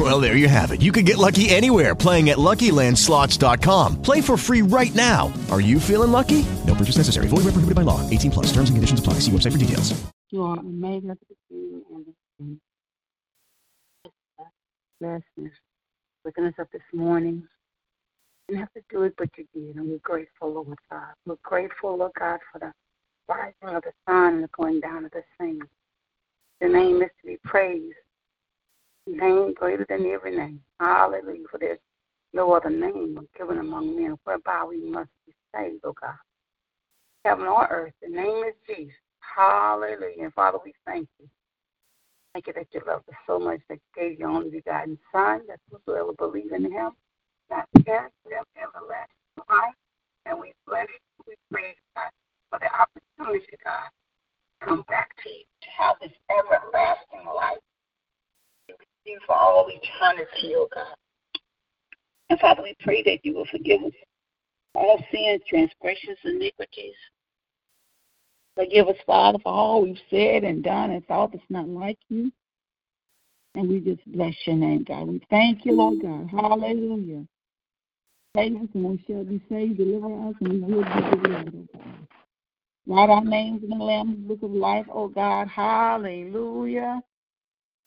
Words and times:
Well, 0.00 0.18
there 0.18 0.34
you 0.34 0.48
have 0.48 0.70
it. 0.70 0.80
You 0.80 0.92
can 0.92 1.04
get 1.04 1.18
lucky 1.18 1.50
anywhere 1.50 1.94
playing 1.94 2.30
at 2.30 2.38
LuckyLandSlots.com. 2.38 4.00
Play 4.00 4.22
for 4.22 4.38
free 4.38 4.62
right 4.62 4.94
now. 4.94 5.30
Are 5.50 5.60
you 5.60 5.78
feeling 5.78 6.10
lucky? 6.10 6.46
No 6.66 6.74
purchase 6.74 6.96
necessary. 6.96 7.28
Void 7.28 7.44
where 7.44 7.52
prohibited 7.52 7.74
by 7.74 7.82
law. 7.82 8.00
18 8.08 8.30
plus. 8.30 8.46
Terms 8.46 8.70
and 8.70 8.78
conditions 8.78 9.00
apply. 9.00 9.14
See 9.20 9.30
website 9.30 9.52
for 9.52 9.58
details. 9.58 9.92
You 10.30 10.42
are 10.44 10.58
amazing 10.58 11.08
the 11.08 11.16
blessings. 15.00 15.52
Waking 16.24 16.44
us 16.44 16.54
up 16.58 16.70
this 16.72 16.80
morning. 16.94 17.42
Didn't 18.48 18.60
have 18.60 18.72
to 18.72 18.82
do 18.88 19.02
it, 19.02 19.12
but 19.18 19.28
you 19.36 19.44
did. 19.52 19.76
And 19.76 19.90
we're 19.90 19.98
grateful, 19.98 20.54
Lord 20.54 20.78
God. 20.90 21.12
We're 21.26 21.36
grateful, 21.42 21.98
Lord 21.98 22.12
God, 22.18 22.40
for 22.50 22.58
the 22.58 22.72
rising 23.28 23.76
of 23.76 23.82
the 23.82 23.92
sun 24.08 24.34
and 24.34 24.44
the 24.44 24.48
going 24.56 24.80
down 24.80 25.04
of 25.04 25.10
the 25.10 25.24
same. 25.38 25.60
Your 26.62 26.70
name 26.70 27.02
is 27.02 27.10
to 27.20 27.26
be 27.26 27.38
praised. 27.44 27.96
Name 29.10 29.54
greater 29.54 29.84
than 29.88 30.06
every 30.06 30.36
name. 30.36 30.60
Hallelujah. 30.78 31.44
For 31.50 31.58
there's 31.58 31.78
no 32.32 32.52
other 32.52 32.70
name 32.70 33.18
given 33.36 33.58
among 33.58 33.96
men 33.96 34.16
whereby 34.24 34.64
we 34.68 34.78
must 34.88 35.10
be 35.26 35.34
saved, 35.54 35.80
oh 35.84 35.94
God. 36.00 36.14
Heaven 37.24 37.46
or 37.46 37.66
earth, 37.70 37.92
the 38.00 38.08
name 38.08 38.44
is 38.44 38.54
Jesus. 38.66 38.94
Hallelujah. 39.18 40.24
And 40.24 40.34
Father, 40.34 40.58
we 40.64 40.72
thank 40.86 41.08
you. 41.18 41.28
Thank 42.32 42.46
you 42.46 42.52
that 42.52 42.68
you 42.72 42.80
love 42.86 43.02
us 43.08 43.16
so 43.26 43.40
much 43.40 43.60
that 43.68 43.78
you 43.96 44.02
gave 44.02 44.18
your 44.20 44.28
only 44.30 44.50
begotten 44.50 44.96
Son, 45.10 45.40
that 45.48 45.58
whosoever 45.70 46.12
believe 46.12 46.52
in 46.52 46.70
him, 46.70 46.92
not 47.50 47.66
perish, 47.84 48.12
but 48.22 48.32
have 48.32 48.46
everlasting 48.56 49.44
life. 49.48 49.74
And 50.26 50.38
we 50.38 50.52
bless 50.66 50.86
you, 50.86 51.24
we 51.26 51.34
praise 51.50 51.74
God 51.96 52.10
for 52.50 52.60
the 52.60 52.70
opportunity, 52.70 53.56
God, 53.64 53.90
to 54.60 54.66
come 54.66 54.84
back 54.88 55.10
to 55.24 55.28
you, 55.28 55.42
to 55.62 55.68
have 55.76 55.96
this 56.00 56.12
everlasting 56.30 57.26
life. 57.34 57.58
You 59.04 59.18
for 59.26 59.34
all 59.34 59.68
eternity, 59.68 60.54
oh 60.56 60.68
God. 60.74 60.94
And 62.28 62.38
Father, 62.38 62.62
we 62.62 62.76
pray 62.80 63.02
that 63.04 63.24
you 63.24 63.34
will 63.34 63.46
forgive 63.50 63.82
us 63.82 63.92
all 64.74 65.02
sins, 65.12 65.42
transgressions, 65.48 66.18
iniquities. 66.24 66.94
Forgive 68.56 68.88
us, 68.88 68.96
Father, 69.06 69.38
for 69.42 69.52
all 69.52 69.82
we've 69.82 69.98
said 70.10 70.44
and 70.44 70.62
done 70.62 70.90
and 70.90 71.04
thought 71.06 71.32
that's 71.32 71.44
not 71.48 71.68
like 71.68 71.98
you. 72.08 72.30
And 73.54 73.68
we 73.68 73.80
just 73.80 74.04
bless 74.12 74.34
your 74.44 74.56
name, 74.56 74.84
God. 74.84 75.08
We 75.08 75.22
thank 75.28 75.64
you, 75.64 75.72
Lord 75.72 76.02
God. 76.02 76.28
Hallelujah. 76.30 77.24
Save 78.36 78.56
us 78.56 78.68
and 78.74 78.84
we 78.84 79.04
shall 79.06 79.24
be 79.24 79.40
saved. 79.48 79.78
Deliver 79.78 80.28
us 80.28 80.34
and 80.40 80.64
we 80.64 80.74
will 80.74 80.84
be 80.84 81.22
delivered, 81.22 81.68
oh 81.74 81.78
God. 81.78 82.06
Write 82.86 83.10
our 83.10 83.24
names 83.24 83.62
in 83.64 83.70
the 83.70 83.76
Lamb's 83.76 84.16
book 84.28 84.42
of 84.42 84.52
life, 84.52 84.86
oh 84.92 85.08
God. 85.08 85.48
Hallelujah. 85.48 87.00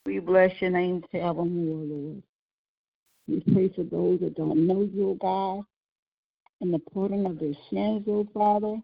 We 0.06 0.20
bless 0.20 0.52
your 0.59 0.72
name 0.72 1.04
forevermore, 1.12 1.86
Lord. 1.86 2.23
We 3.28 3.40
pray 3.54 3.70
for 3.70 3.84
those 3.84 4.20
that 4.20 4.36
don't 4.36 4.68
know 4.68 4.82
you, 4.82 5.18
God, 5.22 5.64
and 6.62 6.73
the 6.73 6.80
pardon 6.80 7.26
of 7.26 7.40
their 7.40 7.54
sins, 7.70 8.04
oh 8.08 8.28
Father 8.34 8.81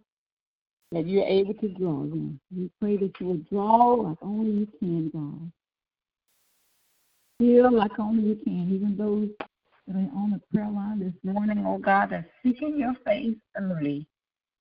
that 0.92 1.06
you're 1.06 1.25
able 1.25 1.53
to 1.56 1.67
draw 1.70 2.00
them. 2.00 2.40
We 2.56 2.70
pray 2.80 2.97
that 2.97 3.20
you 3.20 3.28
will 3.28 3.38
draw 3.52 3.94
like 3.94 4.17
only 4.22 4.52
you 4.52 4.67
can, 4.80 5.09
God. 5.09 5.52
Heal 7.40 7.72
like 7.72 8.00
only 8.00 8.23
you 8.23 8.36
can, 8.44 8.73
even 8.73 8.97
those 8.97 9.30
that 9.88 9.95
are 9.95 10.17
on 10.17 10.31
the 10.31 10.42
prayer 10.53 10.70
line 10.70 11.00
this 11.00 11.14
morning, 11.34 11.63
oh 11.66 11.78
God, 11.78 12.09
that's 12.12 12.28
seeking 12.44 12.78
your 12.78 12.96
face 13.06 13.38
early, 13.56 14.07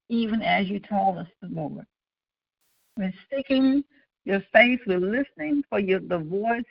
even 0.09 0.43
as 0.43 0.69
you 0.69 0.81
told 0.81 1.19
us 1.19 1.27
the 1.41 1.49
Lord. 1.49 1.87
We're 2.97 3.13
seeking 3.35 3.85
your 4.29 4.43
face, 4.53 4.79
we're 4.87 4.99
listening 4.99 5.63
for 5.71 5.81
your 5.81 6.01
the 6.01 6.19
voice 6.19 6.63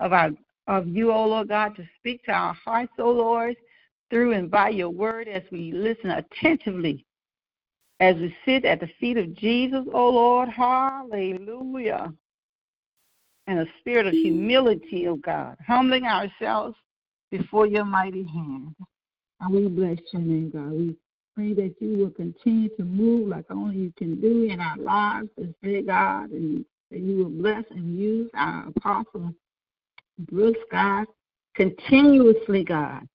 of 0.00 0.12
our 0.12 0.30
of 0.66 0.88
you, 0.88 1.12
O 1.12 1.16
oh 1.16 1.26
Lord 1.26 1.48
God, 1.48 1.76
to 1.76 1.86
speak 1.98 2.24
to 2.24 2.32
our 2.32 2.54
hearts, 2.54 2.92
O 2.98 3.04
oh 3.04 3.12
Lord, 3.12 3.56
through 4.08 4.32
and 4.32 4.50
by 4.50 4.70
your 4.70 4.88
word 4.88 5.28
as 5.28 5.42
we 5.52 5.70
listen 5.72 6.10
attentively 6.10 7.04
as 8.00 8.16
we 8.16 8.34
sit 8.46 8.64
at 8.64 8.80
the 8.80 8.88
feet 8.98 9.18
of 9.18 9.34
Jesus, 9.34 9.84
O 9.88 9.92
oh 9.92 10.10
Lord, 10.10 10.48
hallelujah. 10.48 12.12
And 13.46 13.58
a 13.58 13.66
spirit 13.80 14.06
of 14.06 14.14
humility, 14.14 15.06
O 15.06 15.16
God, 15.16 15.56
humbling 15.64 16.06
ourselves 16.06 16.76
before 17.30 17.66
your 17.66 17.84
mighty 17.84 18.24
hand. 18.24 18.74
And 19.40 19.54
we 19.54 19.68
bless 19.68 19.98
your 20.12 20.22
name, 20.22 20.50
God. 20.50 20.72
We 20.72 20.96
pray 21.34 21.52
that 21.52 21.74
you 21.80 21.98
will 21.98 22.10
continue 22.10 22.70
to 22.76 22.84
move 22.84 23.28
like 23.28 23.44
only 23.50 23.76
you 23.76 23.92
can 23.98 24.20
do 24.20 24.44
in 24.44 24.60
our 24.60 24.78
lives 24.78 25.28
this 25.36 25.54
day, 25.62 25.82
God, 25.82 26.30
and 26.30 26.64
that 26.94 27.02
you 27.02 27.16
will 27.16 27.30
bless 27.30 27.64
and 27.70 27.98
use 27.98 28.30
our 28.34 28.68
apostle 28.68 29.34
Brooks, 30.30 30.60
God, 30.70 31.06
continuously, 31.56 32.62
God, 32.62 33.08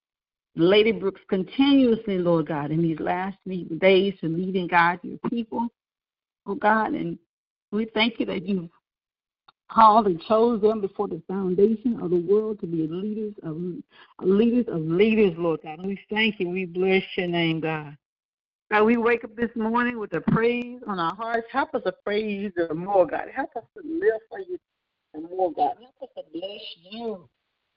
Lady 0.55 0.91
Brooks 0.91 1.21
continuously, 1.29 2.17
Lord 2.17 2.47
God, 2.49 2.71
in 2.71 2.81
these 2.81 2.99
last 2.99 3.37
days 3.79 4.13
to 4.19 4.27
lead 4.27 4.55
and 4.55 4.69
guide 4.69 4.99
your 5.01 5.17
people, 5.29 5.69
oh 6.45 6.55
God. 6.55 6.91
And 6.93 7.17
we 7.71 7.85
thank 7.93 8.19
you 8.19 8.25
that 8.25 8.45
you've 8.45 8.69
called 9.71 10.07
and 10.07 10.21
chose 10.23 10.61
them 10.61 10.81
before 10.81 11.07
the 11.07 11.21
foundation 11.25 12.01
of 12.01 12.09
the 12.09 12.19
world 12.19 12.59
to 12.59 12.67
be 12.67 12.85
leaders 12.85 13.33
of 13.43 13.55
leaders 14.21 14.65
of 14.67 14.81
leaders, 14.81 15.35
Lord 15.37 15.61
God. 15.63 15.85
We 15.85 15.97
thank 16.09 16.41
you. 16.41 16.49
We 16.49 16.65
bless 16.65 17.03
your 17.15 17.27
name, 17.27 17.61
God. 17.61 17.95
God, 18.71 18.83
we 18.83 18.97
wake 18.97 19.23
up 19.23 19.35
this 19.35 19.49
morning 19.55 19.97
with 19.97 20.13
a 20.13 20.21
praise 20.21 20.79
on 20.85 20.99
our 20.99 21.15
hearts. 21.15 21.47
Help 21.51 21.73
us 21.73 21.81
to 21.85 21.91
praise 22.05 22.51
you 22.55 22.75
more, 22.75 23.07
God. 23.07 23.27
Help 23.35 23.49
us 23.55 23.63
to 23.75 23.83
live 23.83 24.21
for 24.29 24.39
you 24.39 24.59
more, 25.15 25.51
God. 25.51 25.73
Help 25.79 25.95
us 26.03 26.09
to 26.15 26.23
bless 26.31 26.61
you. 26.91 27.27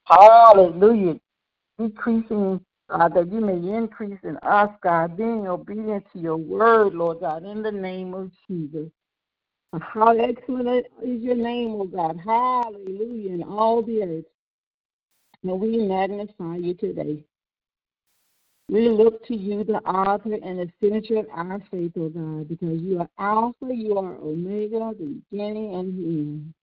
Hallelujah. 0.05 1.19
Decreasing 1.79 2.61
uh, 2.91 3.09
that 3.09 3.33
you 3.33 3.41
may 3.41 3.75
increase 3.75 4.19
in 4.23 4.37
us, 4.43 4.69
God, 4.83 5.17
being 5.17 5.49
obedient 5.49 6.05
to 6.13 6.19
your 6.19 6.37
word, 6.37 6.95
Lord 6.95 7.21
God, 7.21 7.45
in 7.45 7.63
the 7.63 7.73
name 7.73 8.13
of 8.13 8.31
Jesus. 8.47 8.91
How 9.81 10.15
excellent 10.15 10.87
is 11.03 11.23
your 11.23 11.37
name, 11.37 11.71
O 11.71 11.81
oh 11.81 11.85
God. 11.85 12.21
Hallelujah, 12.23 13.33
in 13.33 13.43
all 13.43 13.83
the 13.83 14.03
earth. 14.03 14.25
May 15.43 15.55
we 15.55 15.79
magnify 15.79 16.57
you 16.57 16.75
today. 16.75 17.25
We 18.69 18.89
look 18.89 19.27
to 19.27 19.37
you, 19.37 19.65
the 19.65 19.79
author 19.85 20.35
and 20.35 20.59
the 20.59 20.71
finisher 20.81 21.19
of 21.19 21.27
our 21.33 21.61
faith, 21.71 21.93
O 21.97 22.03
oh 22.03 22.09
God, 22.09 22.49
because 22.49 22.81
you 22.81 23.01
are 23.01 23.09
Alpha, 23.19 23.75
you 23.75 23.99
are 23.99 24.15
Omega, 24.17 24.93
the 24.99 25.21
beginning 25.31 25.75
and 25.75 25.99
the 25.99 26.09
end. 26.09 26.55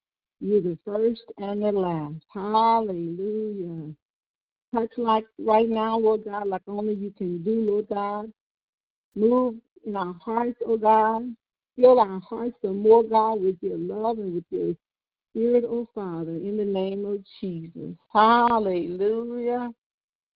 You're 0.42 0.62
the 0.62 0.78
first 0.86 1.24
and 1.38 1.62
the 1.62 1.72
last. 1.72 2.24
Hallelujah. 2.34 3.94
Touch 4.74 4.92
like 4.98 5.26
right 5.38 5.68
now, 5.68 6.00
Lord 6.00 6.26
God, 6.26 6.48
like 6.48 6.62
only 6.68 6.94
you 6.94 7.12
can 7.18 7.44
do, 7.44 7.62
Lord 7.62 7.90
God. 7.90 8.32
Move 9.16 9.56
in 9.86 9.96
our 9.96 10.14
hearts, 10.14 10.58
oh 10.66 10.78
God. 10.78 11.36
Fill 11.76 12.00
our 12.00 12.20
hearts 12.22 12.56
the 12.62 12.72
more, 12.72 13.04
God, 13.04 13.42
with 13.42 13.58
your 13.62 13.78
love 13.78 14.20
and 14.20 14.36
with 14.36 14.46
your 14.50 14.76
spirit, 15.32 15.66
oh 15.68 15.88
Father, 15.94 16.32
in 16.32 16.58
the 16.58 16.66
name 16.66 17.06
of 17.06 17.24
Jesus. 17.40 17.96
Hallelujah. 18.14 19.72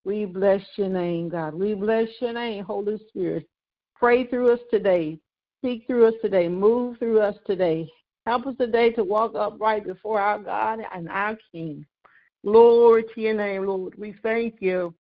We 0.05 0.25
bless 0.25 0.61
your 0.75 0.89
name, 0.89 1.29
God. 1.29 1.53
We 1.53 1.73
bless 1.73 2.09
your 2.19 2.33
name, 2.33 2.65
Holy 2.65 2.97
Spirit. 3.09 3.47
Pray 3.95 4.27
through 4.27 4.53
us 4.53 4.59
today. 4.69 5.17
Speak 5.59 5.85
through 5.87 6.07
us 6.07 6.13
today. 6.21 6.49
Move 6.49 6.97
through 6.99 7.21
us 7.21 7.35
today. 7.47 7.89
Help 8.25 8.47
us 8.47 8.55
today 8.57 8.89
to 8.91 9.03
walk 9.03 9.33
upright 9.35 9.85
before 9.85 10.19
our 10.19 10.39
God 10.39 10.79
and 10.93 11.07
our 11.07 11.37
King. 11.51 11.85
Glory 12.43 13.05
to 13.15 13.21
your 13.21 13.33
name, 13.33 13.65
Lord. 13.65 13.97
We 13.97 14.13
thank 14.21 14.55
you. 14.59 14.93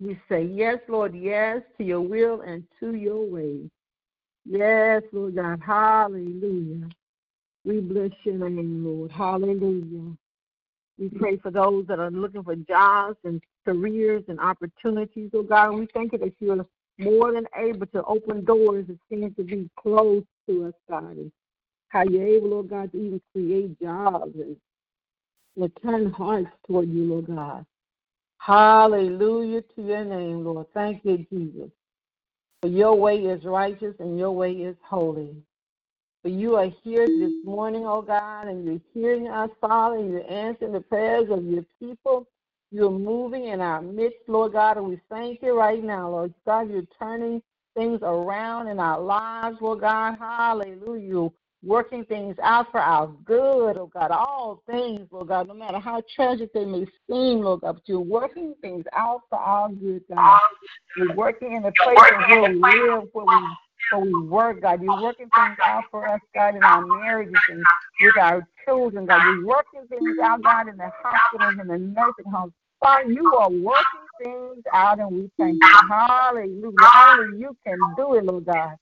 We 0.00 0.18
say, 0.28 0.44
Yes, 0.44 0.78
Lord, 0.88 1.14
yes 1.14 1.62
to 1.78 1.84
your 1.84 2.00
will 2.00 2.40
and 2.40 2.64
to 2.80 2.94
your 2.94 3.24
way. 3.26 3.70
Yes, 4.46 5.02
Lord 5.12 5.36
God. 5.36 5.60
Hallelujah. 5.64 6.88
We 7.64 7.80
bless 7.80 8.10
your 8.24 8.48
name, 8.48 8.84
Lord. 8.84 9.10
Hallelujah. 9.12 10.16
We 10.98 11.08
pray 11.08 11.38
for 11.38 11.50
those 11.50 11.86
that 11.86 11.98
are 11.98 12.10
looking 12.10 12.44
for 12.44 12.56
jobs 12.56 13.16
and 13.24 13.42
careers 13.64 14.22
and 14.28 14.38
opportunities, 14.40 15.30
oh 15.34 15.42
God. 15.42 15.70
And 15.70 15.80
we 15.80 15.88
thank 15.92 16.12
you 16.12 16.18
that 16.18 16.34
you're 16.40 16.66
more 16.98 17.32
than 17.32 17.46
able 17.56 17.86
to 17.86 18.04
open 18.04 18.44
doors 18.44 18.86
that 18.88 18.98
seem 19.08 19.34
to 19.34 19.42
be 19.42 19.68
closed 19.76 20.26
to 20.48 20.66
us, 20.66 20.74
God. 20.88 21.16
And 21.16 21.32
how 21.88 22.02
you're 22.02 22.26
able, 22.26 22.54
oh 22.54 22.62
God, 22.62 22.92
to 22.92 22.98
even 22.98 23.20
create 23.32 23.80
jobs 23.80 24.34
and 24.36 24.56
will 25.56 25.70
turn 25.82 26.10
hearts 26.10 26.50
toward 26.66 26.88
you, 26.88 27.04
Lord 27.04 27.26
God. 27.26 27.66
Hallelujah 28.38 29.62
to 29.62 29.82
your 29.82 30.04
name, 30.04 30.44
Lord. 30.44 30.66
Thank 30.74 31.04
you, 31.04 31.24
Jesus. 31.32 31.70
For 32.60 32.68
your 32.68 32.94
way 32.94 33.18
is 33.18 33.44
righteous 33.44 33.94
and 33.98 34.18
your 34.18 34.32
way 34.32 34.52
is 34.52 34.76
holy. 34.82 35.34
For 36.22 36.28
you 36.28 36.56
are 36.56 36.70
here 36.82 37.06
this 37.06 37.32
morning, 37.44 37.84
oh 37.86 38.02
God, 38.02 38.48
and 38.48 38.64
you're 38.64 38.80
hearing 38.94 39.28
us, 39.28 39.50
Father, 39.60 39.96
and 39.96 40.10
you're 40.10 40.30
answering 40.30 40.72
the 40.72 40.80
prayers 40.80 41.28
of 41.30 41.44
your 41.44 41.64
people. 41.78 42.26
You're 42.74 42.90
moving 42.90 43.44
in 43.44 43.60
our 43.60 43.80
midst, 43.80 44.18
Lord 44.26 44.54
God, 44.54 44.78
and 44.78 44.88
we 44.88 45.00
thank 45.08 45.40
you 45.42 45.56
right 45.56 45.82
now, 45.82 46.10
Lord 46.10 46.34
God. 46.44 46.68
You're 46.68 46.82
turning 46.98 47.40
things 47.76 48.00
around 48.02 48.66
in 48.66 48.80
our 48.80 49.00
lives, 49.00 49.58
Lord 49.60 49.82
God. 49.82 50.16
Hallelujah. 50.18 51.08
You're 51.08 51.32
working 51.62 52.04
things 52.04 52.34
out 52.42 52.72
for 52.72 52.80
our 52.80 53.06
good, 53.24 53.76
oh 53.76 53.88
God. 53.94 54.10
All 54.10 54.60
things, 54.68 55.06
Lord 55.12 55.28
God, 55.28 55.46
no 55.46 55.54
matter 55.54 55.78
how 55.78 56.02
tragic 56.16 56.52
they 56.52 56.64
may 56.64 56.84
seem, 57.08 57.42
Lord 57.42 57.60
God, 57.60 57.74
but 57.74 57.82
you're 57.86 58.00
working 58.00 58.56
things 58.60 58.84
out 58.92 59.20
for 59.30 59.38
our 59.38 59.68
good, 59.68 60.02
God. 60.12 60.40
You're 60.96 61.14
working 61.14 61.52
in 61.52 61.62
the 61.62 61.72
places 61.80 62.02
where 62.28 62.50
we 62.50 62.58
live, 62.58 63.04
where 63.12 63.24
we 63.24 63.48
where 63.92 64.00
we 64.00 64.22
work, 64.26 64.62
God. 64.62 64.82
You're 64.82 65.00
working 65.00 65.28
things 65.36 65.58
out 65.64 65.84
for 65.92 66.08
us, 66.08 66.20
God, 66.34 66.56
in 66.56 66.64
our 66.64 66.84
marriages 66.84 67.34
and 67.48 67.62
with 68.00 68.16
our 68.20 68.48
children, 68.64 69.06
God. 69.06 69.22
You're 69.22 69.46
working 69.46 69.86
things 69.88 70.16
out, 70.24 70.42
God, 70.42 70.66
in 70.66 70.76
the 70.76 70.90
hospitals 71.04 71.54
and 71.60 71.70
the 71.70 71.78
nursing 71.78 72.32
homes. 72.32 72.52
Father, 72.84 73.10
you 73.10 73.34
are 73.36 73.48
working 73.48 74.06
things 74.22 74.62
out, 74.70 74.98
and 74.98 75.10
we 75.10 75.30
thank 75.38 75.54
you. 75.54 75.88
Hallelujah. 75.88 76.74
Only 77.08 77.40
you 77.40 77.56
can 77.66 77.78
do 77.96 78.12
it, 78.16 78.26
Lord 78.26 78.44
God. 78.44 78.74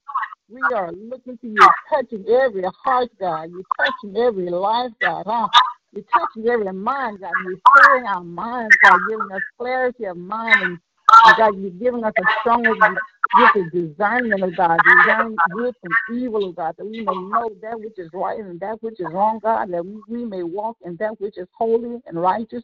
We 0.49 0.59
are 0.75 0.91
looking 0.91 1.37
to 1.37 1.47
you, 1.47 1.69
touching 1.89 2.25
every 2.27 2.65
heart, 2.83 3.11
God. 3.17 3.51
You're 3.51 3.63
touching 3.77 4.17
every 4.17 4.49
life, 4.49 4.91
God. 4.99 5.23
Huh? 5.25 5.47
You're 5.93 6.03
touching 6.13 6.49
every 6.49 6.73
mind, 6.73 7.21
God. 7.21 7.31
You're 7.45 7.61
clearing 7.65 8.05
our 8.05 8.25
minds, 8.25 8.75
God, 8.83 8.99
giving 9.07 9.31
us 9.31 9.41
clarity 9.57 10.03
of 10.03 10.17
mind. 10.17 10.61
And, 10.61 10.79
and 11.25 11.37
God, 11.37 11.57
you're 11.57 11.71
giving 11.71 12.03
us 12.03 12.13
a 12.19 12.23
stronger 12.41 12.73
gift 12.75 13.55
of 13.55 13.71
discernment, 13.71 14.43
of 14.43 14.57
God. 14.57 14.79
Discerning 14.83 15.37
good 15.53 15.73
from 15.81 16.17
evil, 16.17 16.49
of 16.49 16.57
God, 16.57 16.75
that 16.77 16.85
we 16.85 17.05
may 17.05 17.05
know 17.05 17.51
that 17.61 17.79
which 17.79 17.97
is 17.97 18.09
right 18.13 18.37
and 18.37 18.59
that 18.59 18.83
which 18.83 18.99
is 18.99 19.07
wrong, 19.13 19.39
God, 19.41 19.71
that 19.71 19.85
we 19.85 20.25
may 20.25 20.43
walk 20.43 20.75
in 20.83 20.97
that 20.97 21.21
which 21.21 21.37
is 21.37 21.47
holy 21.57 22.01
and 22.05 22.21
righteous 22.21 22.63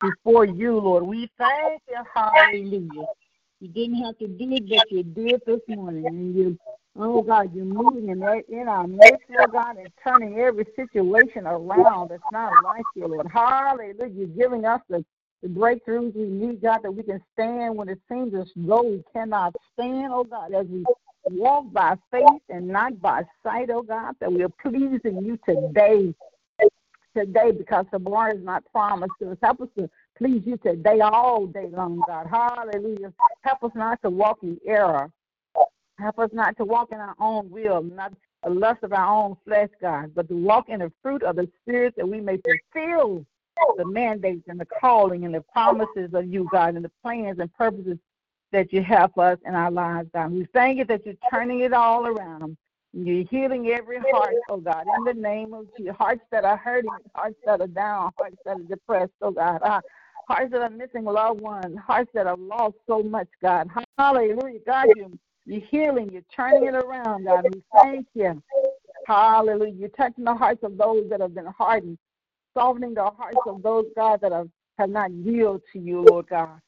before 0.00 0.44
you, 0.44 0.78
Lord. 0.78 1.04
We 1.04 1.30
thank 1.38 1.82
you, 1.88 1.96
hallelujah. 2.14 3.06
You 3.60 3.68
didn't 3.68 4.04
have 4.04 4.18
to 4.18 4.28
do 4.28 4.52
it, 4.52 4.68
but 4.68 4.90
you 4.90 5.02
did 5.02 5.40
this 5.46 5.60
morning. 5.68 6.06
And 6.06 6.34
you, 6.34 6.58
oh 6.96 7.22
God, 7.22 7.54
you're 7.54 7.64
moving 7.64 8.08
in, 8.10 8.20
that, 8.20 8.42
in 8.48 8.68
our 8.68 8.86
midst, 8.86 9.22
Lord 9.30 9.52
God, 9.52 9.76
and 9.78 9.88
turning 10.04 10.38
every 10.38 10.66
situation 10.76 11.46
around 11.46 12.10
that's 12.10 12.22
not 12.30 12.52
like 12.62 12.84
you, 12.94 13.06
Lord. 13.06 13.26
Hallelujah. 13.32 14.08
You're 14.12 14.26
giving 14.28 14.64
us 14.66 14.80
the, 14.88 15.04
the 15.42 15.48
breakthroughs 15.48 16.14
we 16.14 16.26
need, 16.26 16.60
God, 16.60 16.80
that 16.82 16.92
we 16.92 17.02
can 17.02 17.22
stand 17.32 17.76
when 17.76 17.88
it 17.88 18.00
seems 18.10 18.34
as 18.34 18.50
though 18.56 18.82
we 18.82 19.02
cannot 19.12 19.54
stand, 19.72 20.12
oh 20.12 20.24
God, 20.24 20.52
as 20.52 20.66
we 20.66 20.84
walk 21.30 21.72
by 21.72 21.96
faith 22.10 22.42
and 22.50 22.68
not 22.68 23.00
by 23.00 23.22
sight, 23.42 23.70
oh 23.70 23.82
God, 23.82 24.14
that 24.20 24.30
we 24.30 24.42
are 24.42 24.52
pleasing 24.62 25.24
you 25.24 25.38
today 25.46 26.14
today 27.16 27.52
because 27.52 27.86
tomorrow 27.92 28.34
is 28.36 28.44
not 28.44 28.64
promised 28.72 29.12
to 29.20 29.32
us. 29.32 29.38
Help 29.42 29.62
us 29.62 29.68
to 29.78 29.90
please 30.18 30.42
you 30.46 30.58
today, 30.58 31.00
all 31.00 31.46
day 31.46 31.68
long, 31.72 32.02
God. 32.06 32.26
Hallelujah. 32.30 33.12
Help 33.42 33.64
us 33.64 33.72
not 33.74 34.02
to 34.02 34.10
walk 34.10 34.38
in 34.42 34.58
error. 34.66 35.10
Help 35.98 36.18
us 36.18 36.30
not 36.32 36.56
to 36.58 36.64
walk 36.64 36.90
in 36.92 36.98
our 36.98 37.14
own 37.20 37.50
will, 37.50 37.82
not 37.82 38.12
the 38.44 38.50
lust 38.50 38.82
of 38.84 38.92
our 38.92 39.06
own 39.06 39.36
flesh, 39.46 39.70
God, 39.80 40.12
but 40.14 40.28
to 40.28 40.36
walk 40.36 40.68
in 40.68 40.80
the 40.80 40.92
fruit 41.02 41.22
of 41.22 41.36
the 41.36 41.48
Spirit 41.62 41.94
that 41.96 42.08
we 42.08 42.20
may 42.20 42.38
fulfill 42.38 43.24
the 43.78 43.86
mandates 43.86 44.44
and 44.48 44.60
the 44.60 44.66
calling 44.80 45.24
and 45.24 45.34
the 45.34 45.42
promises 45.52 46.10
of 46.14 46.26
you, 46.26 46.48
God, 46.52 46.76
and 46.76 46.84
the 46.84 46.92
plans 47.02 47.38
and 47.40 47.52
purposes 47.54 47.98
that 48.52 48.72
you 48.72 48.82
have 48.82 49.12
for 49.14 49.24
us 49.32 49.38
in 49.46 49.54
our 49.54 49.70
lives, 49.70 50.08
God. 50.14 50.32
We 50.32 50.46
thank 50.52 50.78
you 50.78 50.84
that 50.86 51.06
you're 51.06 51.14
turning 51.32 51.60
it 51.60 51.72
all 51.72 52.06
around. 52.06 52.56
You're 52.92 53.24
healing 53.30 53.68
every 53.68 53.98
heart, 53.98 54.34
oh 54.48 54.56
God, 54.58 54.86
in 54.96 55.04
the 55.04 55.14
name 55.14 55.52
of 55.52 55.66
Jesus. 55.76 55.94
Hearts 55.96 56.22
that 56.30 56.44
are 56.44 56.56
hurting, 56.56 56.90
hearts 57.14 57.36
that 57.44 57.60
are 57.60 57.66
down, 57.66 58.10
hearts 58.18 58.36
that 58.44 58.58
are 58.58 58.62
depressed, 58.62 59.12
oh 59.20 59.32
God. 59.32 59.60
Uh, 59.62 59.80
hearts 60.28 60.52
that 60.52 60.62
are 60.62 60.70
missing 60.70 61.04
loved 61.04 61.40
ones, 61.40 61.76
hearts 61.86 62.10
that 62.14 62.26
have 62.26 62.38
lost 62.38 62.76
so 62.86 63.02
much, 63.02 63.28
God. 63.42 63.68
Hallelujah. 63.98 64.60
God, 64.66 64.88
you, 64.96 65.18
you're 65.44 65.60
healing, 65.70 66.10
you're 66.10 66.22
turning 66.34 66.64
it 66.64 66.74
around, 66.74 67.24
God. 67.24 67.44
We 67.44 67.62
thank 67.74 68.06
you. 68.14 68.42
Hallelujah. 69.06 69.74
You're 69.74 69.88
touching 69.90 70.24
the 70.24 70.34
hearts 70.34 70.62
of 70.64 70.76
those 70.78 71.08
that 71.10 71.20
have 71.20 71.34
been 71.34 71.46
hardened, 71.46 71.98
softening 72.54 72.94
the 72.94 73.10
hearts 73.10 73.38
of 73.46 73.62
those, 73.62 73.84
God, 73.94 74.20
that 74.22 74.32
have, 74.32 74.48
have 74.78 74.90
not 74.90 75.12
yielded 75.12 75.62
to 75.72 75.78
you, 75.78 76.02
Lord 76.02 76.28
God. 76.28 76.60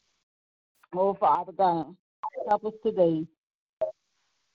Oh, 0.95 1.15
Father 1.15 1.53
God, 1.53 1.97
help 2.49 2.65
us 2.65 2.73
today. 2.85 3.27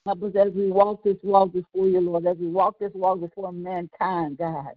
Help 0.05 0.23
us 0.23 0.33
as 0.35 0.51
we 0.53 0.69
walk 0.69 1.03
this 1.03 1.17
walk 1.23 1.53
before 1.53 1.87
you, 1.87 2.01
Lord, 2.01 2.25
as 2.25 2.37
we 2.37 2.47
walk 2.47 2.77
this 2.79 2.91
walk 2.93 3.21
before 3.21 3.53
mankind, 3.53 4.37
God. 4.37 4.73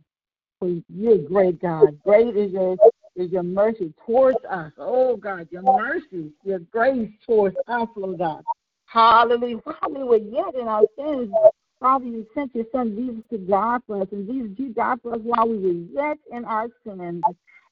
For 0.60 0.68
you're 0.88 1.18
great, 1.18 1.60
God. 1.60 1.98
Great 2.04 2.36
is 2.36 2.52
your 2.52 2.76
is 3.16 3.32
your 3.32 3.42
mercy 3.42 3.92
towards 4.04 4.38
us. 4.48 4.72
Oh 4.78 5.16
God, 5.16 5.48
your 5.50 5.62
mercy, 5.62 6.30
your 6.44 6.60
grace 6.60 7.10
towards 7.26 7.56
us, 7.66 7.88
Lord 7.96 8.18
God. 8.18 8.44
Hallelujah. 8.86 9.56
While 9.64 9.90
we 9.90 10.04
were 10.04 10.16
yet 10.16 10.54
in 10.54 10.68
our 10.68 10.84
sins, 10.96 11.32
Father, 11.80 12.04
you 12.04 12.26
sent 12.34 12.54
your 12.54 12.66
son 12.72 12.94
Jesus 12.94 13.22
to 13.30 13.38
die 13.38 13.78
for 13.86 14.02
us, 14.02 14.08
and 14.12 14.28
Jesus, 14.28 14.52
you 14.58 14.68
died 14.70 14.98
for 15.02 15.14
us 15.14 15.20
while 15.22 15.48
we 15.48 15.58
were 15.58 16.02
yet 16.02 16.18
in 16.30 16.44
our 16.44 16.68
sins. 16.84 17.22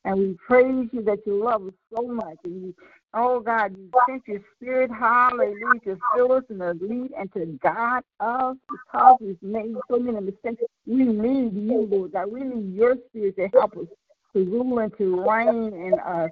And 0.05 0.19
we 0.19 0.37
praise 0.47 0.89
you 0.93 1.03
that 1.05 1.21
you 1.25 1.43
love 1.43 1.67
us 1.67 1.73
so 1.95 2.03
much, 2.03 2.37
and 2.45 2.62
you 2.62 2.75
Oh 3.16 3.38
God, 3.38 3.76
you 3.76 3.90
sent 4.08 4.22
your 4.26 4.40
spirit, 4.56 4.90
hallelujah, 4.90 5.81
to 5.84 5.96
fill 6.14 6.32
us 6.32 6.43
and 6.49 6.58
to 6.58 6.72
lead 6.84 7.12
and 7.16 7.32
to 7.34 7.58
guide 7.62 8.02
us 8.19 8.56
because 8.69 9.19
we've 9.20 9.43
made 9.43 9.76
so 9.88 9.99
many 9.99 10.20
mistakes. 10.20 10.64
We 10.84 11.05
need 11.05 11.55
you, 11.55 11.87
Lord 11.88 12.12
God. 12.12 12.32
We 12.32 12.40
need 12.43 12.75
your 12.75 12.96
spirit 13.08 13.37
to 13.37 13.49
help 13.49 13.76
us 13.76 13.87
to 14.34 14.44
rule 14.44 14.81
and 14.81 14.96
to 14.99 15.25
reign 15.28 15.72
in 15.72 15.94
us. 16.05 16.31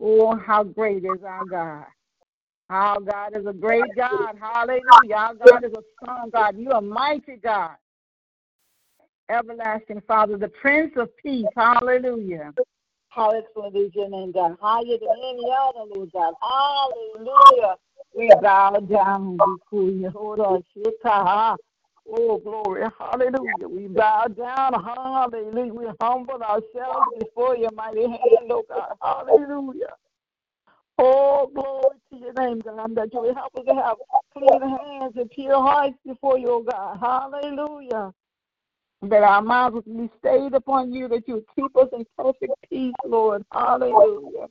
Oh, 0.00 0.34
how 0.34 0.64
great 0.64 1.04
is 1.04 1.22
our 1.26 1.44
God. 1.44 1.84
Our 2.70 3.00
God 3.00 3.36
is 3.36 3.46
a 3.46 3.52
great 3.52 3.94
God. 3.94 4.36
Hallelujah. 4.40 5.14
Our 5.14 5.34
God 5.34 5.64
is 5.64 5.72
a 5.72 5.82
strong 5.96 6.30
God. 6.30 6.56
You 6.56 6.70
are 6.70 6.80
mighty 6.80 7.36
God. 7.36 7.76
Everlasting 9.28 10.02
Father, 10.06 10.38
the 10.38 10.48
Prince 10.48 10.92
of 10.96 11.14
Peace. 11.18 11.44
Hallelujah. 11.54 12.54
Your 13.16 14.08
name, 14.10 14.32
God. 14.32 14.56
Higher 14.60 14.84
than 14.84 15.08
any 15.24 15.52
other, 15.58 15.84
Lord 15.94 16.12
God. 16.12 16.34
Hallelujah. 16.42 17.76
We 18.16 18.30
bow 18.42 18.72
down 18.80 19.36
before 19.36 19.90
you. 19.90 20.10
Hold 20.10 20.40
on. 20.40 20.64
Oh, 22.10 22.38
glory. 22.38 22.84
Hallelujah. 22.98 23.68
We 23.68 23.88
bow 23.88 24.26
down. 24.26 24.74
Hallelujah. 24.84 25.72
We 25.74 25.86
humble 26.00 26.42
ourselves 26.42 27.06
before 27.18 27.56
your 27.56 27.72
mighty 27.72 28.02
hand, 28.02 28.50
oh 28.50 28.64
God. 28.68 28.94
Hallelujah. 29.02 29.94
Oh, 30.98 31.50
glory 31.54 31.96
to 32.12 32.18
your 32.18 32.32
name, 32.34 32.60
God, 32.60 32.94
that 32.96 33.12
you 33.12 33.20
will 33.22 33.34
help 33.34 33.54
us 33.56 33.64
to 33.66 33.74
have 33.74 33.96
clean 34.32 34.60
hands 34.62 35.14
and 35.16 35.30
pure 35.30 35.60
hearts 35.60 35.96
before 36.06 36.38
you, 36.38 36.48
oh 36.50 36.62
God. 36.62 36.98
Hallelujah 37.00 38.12
that 39.10 39.22
our 39.22 39.42
minds 39.42 39.74
would 39.74 39.84
be 39.84 40.10
stayed 40.18 40.54
upon 40.54 40.92
you, 40.92 41.08
that 41.08 41.26
you 41.28 41.34
would 41.34 41.46
keep 41.54 41.76
us 41.76 41.88
in 41.92 42.04
perfect 42.16 42.52
peace, 42.70 42.94
Lord. 43.04 43.44
Hallelujah. 43.52 44.48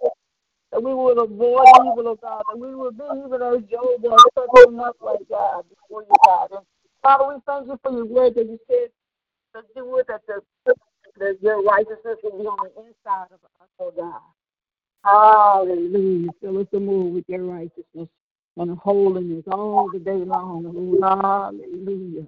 That 0.71 0.83
we 0.83 0.93
would 0.93 1.19
avoid 1.19 1.67
evil, 1.85 2.11
of 2.11 2.21
God, 2.21 2.43
that 2.49 2.59
we 2.59 2.75
would 2.75 2.97
be 2.97 3.03
even 3.03 3.41
as 3.41 3.61
Job 3.69 4.01
was, 4.01 4.19
setting 4.35 4.79
up 4.79 4.95
like 5.01 5.19
God 5.29 5.65
before 5.69 6.03
you, 6.03 6.15
God. 6.25 6.49
And 6.51 6.65
Father, 7.03 7.27
we 7.27 7.41
thank 7.45 7.67
you 7.67 7.79
for 7.83 7.91
your 7.91 8.05
word 8.05 8.35
that 8.35 8.45
you 8.45 8.59
said 8.67 8.89
that 9.53 9.63
you 9.75 9.85
would 9.85 10.07
that 10.07 10.21
the 10.27 10.41
that 11.19 11.37
your 11.41 11.63
righteousness 11.63 12.17
will 12.23 12.39
be 12.39 12.45
on 12.47 12.57
the 12.63 12.81
inside 12.81 13.27
of 13.31 13.39
us, 13.61 13.69
oh 13.79 13.91
God. 13.95 14.21
Hallelujah. 15.05 16.29
Fill 16.41 16.59
us 16.59 16.67
anew 16.73 17.05
with 17.05 17.25
your 17.27 17.43
righteousness 17.43 18.09
and 18.57 18.77
holiness 18.77 19.43
all 19.51 19.89
the 19.91 19.99
day 19.99 20.11
long. 20.13 20.99
Hallelujah. 21.01 22.25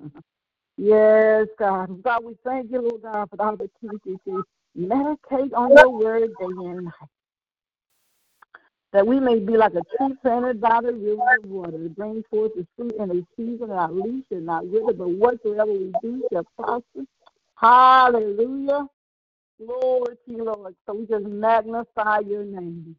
Yes, 0.78 1.48
God. 1.60 2.04
God, 2.04 2.24
we 2.26 2.36
thank 2.44 2.72
you, 2.72 2.82
Lord 2.82 3.02
God, 3.04 3.30
for 3.30 3.38
the 3.38 3.44
opportunity 3.44 4.18
to 4.26 4.44
meditate 4.76 5.54
on 5.54 5.72
your 5.74 5.90
word 5.90 6.32
day 6.40 6.46
and 6.46 6.86
night. 6.86 6.94
That 8.94 9.08
we 9.08 9.20
may 9.20 9.40
be 9.40 9.58
like 9.58 9.74
a 9.74 9.82
tree 9.98 10.16
planted 10.22 10.62
by 10.62 10.82
the 10.82 10.94
river 10.94 11.24
of 11.44 11.50
water 11.50 11.78
that 11.78 11.96
brings 11.96 12.24
forth 12.30 12.54
the 12.56 12.66
fruit 12.76 12.94
in 13.00 13.12
a 13.12 13.28
season, 13.38 13.72
and 13.72 13.80
our 13.80 13.92
leaf 13.92 14.26
not 14.32 14.68
wither, 14.68 14.94
but 14.94 15.10
whatsoever 15.10 15.72
we 15.72 15.94
do 16.02 16.24
shall 16.32 16.46
prosper. 16.58 17.06
Hallelujah. 17.56 18.88
Glory 19.66 20.16
to 20.26 20.32
you, 20.32 20.44
Lord. 20.46 20.76
So 20.86 20.96
we 20.96 21.08
just 21.08 21.26
magnify 21.26 22.20
your 22.20 22.44
name. 22.46 22.96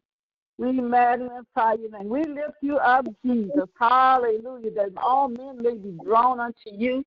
We 0.57 0.73
magnify 0.73 1.75
your 1.75 1.91
name. 1.91 2.09
We 2.09 2.23
lift 2.25 2.57
you 2.61 2.77
up, 2.77 3.07
Jesus. 3.25 3.69
Hallelujah. 3.79 4.71
That 4.71 4.91
all 4.97 5.29
men 5.29 5.61
may 5.61 5.75
be 5.75 5.97
drawn 6.03 6.39
unto 6.39 6.71
you. 6.71 7.03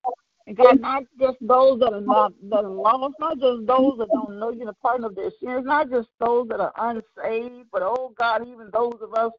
And 0.47 0.57
God, 0.57 0.79
not 0.79 1.03
just 1.19 1.37
those 1.41 1.79
that 1.79 1.93
are 1.93 2.01
not 2.01 2.33
that 2.49 2.63
are 2.63 2.69
lost, 2.69 3.15
not 3.19 3.39
just 3.39 3.65
those 3.65 3.97
that 3.99 4.09
don't 4.11 4.39
know 4.39 4.51
you, 4.51 4.65
the 4.65 4.73
pardon 4.81 5.05
of 5.05 5.15
their 5.15 5.31
sins, 5.41 5.65
not 5.65 5.89
just 5.89 6.09
those 6.19 6.47
that 6.49 6.59
are 6.59 6.73
unsaved, 6.77 7.67
but 7.71 7.81
oh 7.81 8.13
God, 8.17 8.47
even 8.47 8.69
those 8.71 8.97
of 9.01 9.13
us 9.13 9.31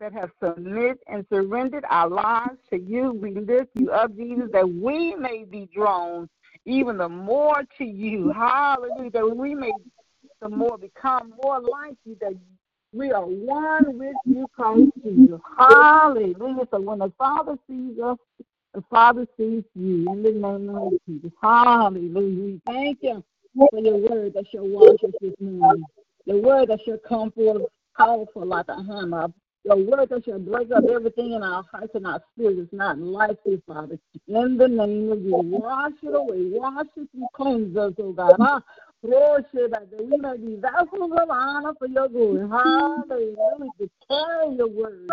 that 0.00 0.12
have 0.12 0.30
submitted 0.42 0.98
and 1.08 1.26
surrendered 1.28 1.84
our 1.90 2.08
lives 2.08 2.58
to 2.70 2.78
you. 2.78 3.12
We 3.12 3.34
lift 3.34 3.70
you 3.74 3.90
up, 3.90 4.14
Jesus, 4.16 4.48
that 4.52 4.68
we 4.68 5.14
may 5.16 5.44
be 5.44 5.68
drawn 5.74 6.28
even 6.64 6.98
the 6.98 7.08
more 7.08 7.64
to 7.78 7.84
you. 7.84 8.30
Hallelujah. 8.30 9.10
That 9.10 9.36
we 9.36 9.54
may 9.54 9.72
the 10.40 10.48
more 10.48 10.78
become 10.78 11.34
more 11.42 11.60
like 11.60 11.96
you, 12.04 12.16
that 12.20 12.34
we 12.92 13.10
are 13.10 13.24
one 13.24 13.98
with 13.98 14.14
you, 14.24 14.46
Christ 14.54 14.92
Jesus. 15.02 15.40
Hallelujah. 15.58 16.68
So 16.70 16.80
when 16.80 17.00
the 17.00 17.12
Father 17.18 17.58
sees 17.68 17.98
us, 17.98 18.18
the 18.74 18.82
Father 18.90 19.26
sees 19.36 19.64
you 19.74 20.10
in 20.10 20.22
the 20.22 20.30
name 20.30 20.70
of 20.70 20.92
Jesus. 21.06 21.32
Hallelujah. 21.42 22.58
Thank 22.66 22.98
you 23.02 23.24
for 23.70 23.78
your 23.80 23.96
word 23.96 24.34
that 24.34 24.44
shall 24.52 24.68
wash 24.68 25.02
us 25.04 25.12
this 25.20 25.34
morning. 25.40 25.86
The 26.26 26.36
word 26.36 26.68
that 26.68 26.80
shall 26.84 26.98
come 26.98 27.30
forth 27.32 27.62
powerful 27.96 28.46
like 28.46 28.68
a 28.68 28.82
hammer. 28.82 29.28
The 29.64 29.76
word 29.76 30.10
that 30.10 30.24
shall 30.24 30.38
break 30.38 30.70
up 30.70 30.84
everything 30.88 31.32
in 31.32 31.42
our 31.42 31.64
hearts 31.72 31.94
and 31.94 32.06
our 32.06 32.22
spirits 32.32 32.72
not 32.72 32.98
like 32.98 33.38
you, 33.44 33.60
Father. 33.66 33.98
In 34.28 34.56
the 34.56 34.68
name 34.68 35.10
of 35.10 35.22
you, 35.22 35.36
wash 35.36 35.92
it 36.02 36.14
away. 36.14 36.50
Wash 36.52 36.86
it 36.96 37.08
and 37.14 37.28
cleanse 37.32 37.76
us, 37.76 37.94
oh 37.98 38.12
God. 38.12 38.36
Ah, 38.40 38.62
Lord, 39.02 39.44
that 39.52 39.88
we 39.98 40.16
may 40.16 40.36
be 40.36 40.56
vessels 40.56 41.10
of 41.16 41.30
honor 41.30 41.72
for 41.78 41.88
your 41.88 42.08
glory. 42.08 42.48
Hallelujah. 42.48 43.70
To 43.80 43.90
carry 44.08 44.56
your 44.56 44.68
word. 44.68 45.10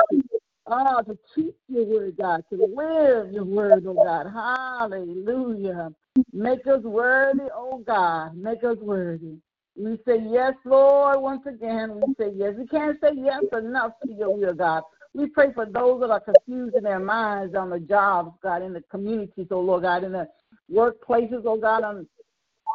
Oh, 0.68 1.02
to 1.04 1.18
keep 1.36 1.56
your 1.68 1.86
word, 1.86 2.18
God. 2.18 2.44
To 2.50 2.56
live 2.56 3.32
your 3.32 3.44
word, 3.44 3.86
oh 3.88 3.94
God. 3.94 4.32
Hallelujah. 4.34 5.92
Make 6.34 6.66
us 6.66 6.82
worthy, 6.82 7.44
oh 7.54 7.84
God. 7.86 8.36
Make 8.36 8.64
us 8.64 8.78
worthy. 8.80 9.38
We 9.78 10.00
say 10.08 10.26
yes, 10.28 10.54
Lord, 10.64 11.22
once 11.22 11.46
again. 11.46 11.96
We 11.96 12.16
say 12.20 12.32
yes. 12.36 12.56
We 12.58 12.66
can't 12.66 12.98
say 13.02 13.12
yes 13.16 13.44
enough 13.52 13.92
to 14.06 14.12
your 14.12 14.36
will, 14.36 14.54
God. 14.54 14.84
We 15.14 15.28
pray 15.28 15.54
for 15.54 15.66
those 15.66 16.02
that 16.02 16.10
are 16.10 16.20
confused 16.20 16.76
in 16.76 16.84
their 16.84 17.00
minds 17.00 17.56
on 17.56 17.70
the 17.70 17.80
jobs, 17.80 18.32
God, 18.42 18.64
in 18.64 18.74
the 18.74 18.82
communities, 18.90 19.48
oh 19.52 19.62
Lord 19.62 19.84
God, 19.84 20.04
in 20.04 20.14
the 20.14 20.28
workplaces, 20.74 21.44
oh 21.46 21.58
God, 21.58 21.84
on 21.84 22.08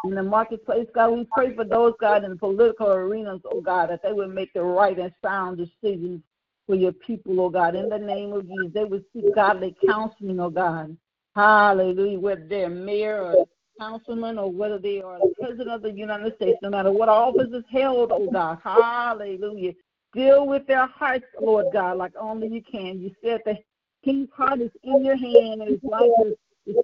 in 0.04 0.14
the 0.14 0.23
marketplace, 0.23 0.87
God. 0.94 1.11
We 1.11 1.26
pray 1.32 1.54
for 1.54 1.64
those, 1.64 1.94
God, 2.00 2.25
in 2.25 2.30
the 2.30 2.37
political 2.37 2.87
arenas, 2.87 3.40
oh 3.44 3.61
God, 3.61 3.90
that 3.90 4.02
they 4.02 4.12
would 4.12 4.32
make 4.32 4.52
the 4.52 4.62
right 4.62 4.99
and 4.99 5.12
sound 5.23 5.59
decisions 5.59 6.23
for 6.71 6.77
your 6.77 6.93
people, 6.93 7.41
oh 7.41 7.50
God. 7.50 7.75
In 7.75 7.89
the 7.89 7.99
name 7.99 8.33
of 8.33 8.47
Jesus, 8.47 8.71
they 8.73 8.85
would 8.85 9.05
seek 9.12 9.35
godly 9.35 9.75
counseling, 9.85 10.39
oh 10.39 10.50
God. 10.50 10.97
Hallelujah. 11.35 12.21
Whether 12.21 12.47
they're 12.49 12.71
mayor 12.71 13.21
or 13.21 13.47
councilman 13.77 14.39
or 14.39 14.53
whether 14.53 14.79
they 14.79 15.03
are 15.03 15.19
the 15.19 15.35
president 15.41 15.71
of 15.71 15.83
the 15.83 15.91
United 15.91 16.37
States, 16.37 16.61
no 16.62 16.71
matter 16.71 16.93
what 16.93 17.09
office 17.09 17.49
is 17.53 17.65
held, 17.73 18.12
oh 18.12 18.31
God. 18.31 18.59
Hallelujah. 18.62 19.73
Deal 20.15 20.47
with 20.47 20.65
their 20.69 20.87
hearts, 20.87 21.25
Lord 21.41 21.67
God, 21.73 21.97
like 21.99 22.12
only 22.17 22.47
you 22.47 22.62
can. 22.62 23.00
You 23.00 23.11
said 23.21 23.41
the 23.45 23.59
king's 24.05 24.29
heart 24.33 24.61
is 24.61 24.71
in 24.85 25.05
your 25.05 25.17
hand 25.17 25.62
and 25.62 25.73
it's 25.73 25.85
like 25.85 26.11
the, 26.19 26.37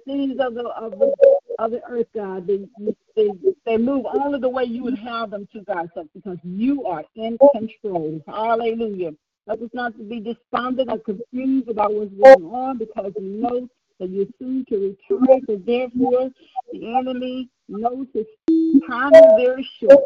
seas 0.05 0.35
of 0.41 0.53
the 0.53 0.65
of 0.67 0.99
the 0.99 1.15
of 1.59 1.71
the 1.71 1.81
earth, 1.87 2.07
God. 2.13 2.45
They, 2.45 2.67
they 3.15 3.29
they 3.65 3.77
move 3.77 4.05
only 4.05 4.39
the 4.39 4.49
way 4.49 4.65
you 4.65 4.83
would 4.83 4.99
have 4.99 5.31
them 5.31 5.47
to, 5.53 5.61
God, 5.61 5.89
so 5.93 6.09
because 6.13 6.39
you 6.43 6.85
are 6.85 7.05
in 7.15 7.37
control. 7.53 8.21
Hallelujah. 8.27 9.11
Let 9.47 9.61
us 9.61 9.69
not 9.73 9.97
to 9.97 10.03
be 10.03 10.19
despondent 10.19 10.91
or 10.91 10.99
confused 10.99 11.69
about 11.69 11.93
what's 11.93 12.11
oh. 12.23 12.35
going 12.35 12.53
on 12.53 12.77
because 12.77 13.13
we 13.17 13.27
know 13.27 13.69
that 13.99 14.09
you're 14.09 14.25
soon 14.39 14.65
to 14.69 14.95
return. 15.09 15.41
So 15.47 15.61
therefore, 15.65 16.29
the 16.73 16.95
enemy 16.95 17.49
knows 17.69 18.07
his 18.13 18.25
time 18.89 19.13
is 19.13 19.21
very 19.37 19.69
short. 19.79 20.03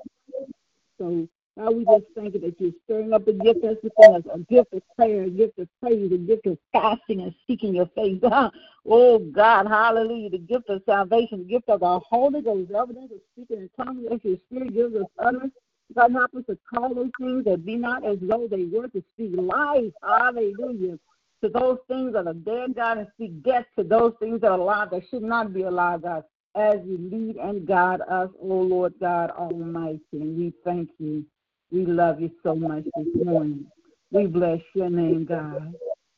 So 0.97 1.27
God, 1.57 1.75
we 1.75 1.85
just 1.85 2.05
thank 2.15 2.33
you 2.33 2.39
that 2.41 2.59
you're 2.59 2.71
stirring 2.85 3.13
up 3.13 3.27
a 3.27 3.33
gift 3.33 3.59
that's 3.61 3.83
within 3.83 4.15
us, 4.15 4.23
a 4.33 4.39
gift 4.39 4.73
of 4.73 4.81
prayer, 4.95 5.23
a 5.23 5.29
gift 5.29 5.59
of 5.59 5.67
praise, 5.81 6.11
a 6.11 6.17
gift 6.17 6.45
of 6.45 6.57
fasting 6.71 7.21
and 7.21 7.33
seeking 7.45 7.75
your 7.75 7.87
face. 7.87 8.19
oh 8.85 9.19
God, 9.19 9.67
hallelujah. 9.67 10.29
The 10.29 10.37
gift 10.37 10.69
of 10.69 10.81
salvation, 10.85 11.39
the 11.39 11.45
gift 11.45 11.67
of 11.67 11.83
our 11.83 11.99
Holy 12.07 12.41
Ghost, 12.41 12.71
evidence 12.71 13.11
of 13.11 13.19
speaking 13.33 13.57
in 13.63 13.69
tongues 13.75 14.05
as 14.11 14.19
your 14.23 14.37
spirit 14.45 14.73
gives 14.73 14.95
us 14.95 15.07
utterance. 15.19 15.53
God 15.95 16.11
help 16.11 16.33
us 16.35 16.43
to 16.47 16.57
call 16.73 16.93
those 16.93 17.11
things 17.19 17.45
that 17.45 17.65
be 17.65 17.75
not 17.75 18.05
as 18.05 18.17
though 18.21 18.47
they 18.49 18.65
were 18.65 18.87
to 18.89 19.03
speak 19.13 19.31
life. 19.35 19.91
Hallelujah 20.03 20.97
to 21.43 21.49
those 21.49 21.79
things 21.87 22.13
that 22.13 22.27
are 22.27 22.33
dead, 22.33 22.75
God, 22.75 22.99
and 22.99 23.07
speak 23.15 23.43
death 23.43 23.65
to 23.77 23.83
those 23.83 24.13
things 24.19 24.41
that 24.41 24.51
are 24.51 24.59
alive 24.59 24.89
that 24.91 25.03
should 25.09 25.23
not 25.23 25.53
be 25.53 25.63
alive, 25.63 26.03
God, 26.03 26.23
as 26.55 26.75
you 26.85 26.97
lead 27.11 27.37
and 27.37 27.65
guide 27.65 28.01
us, 28.01 28.29
O 28.41 28.51
oh 28.51 28.61
Lord 28.61 28.93
God 28.99 29.31
Almighty. 29.31 30.01
And 30.13 30.37
we 30.37 30.53
thank 30.63 30.89
you. 30.99 31.25
We 31.71 31.85
love 31.85 32.21
you 32.21 32.31
so 32.43 32.55
much 32.55 32.83
this 32.83 33.25
morning. 33.25 33.65
We 34.11 34.27
bless 34.27 34.59
your 34.75 34.89
name, 34.89 35.25
God. 35.25 35.73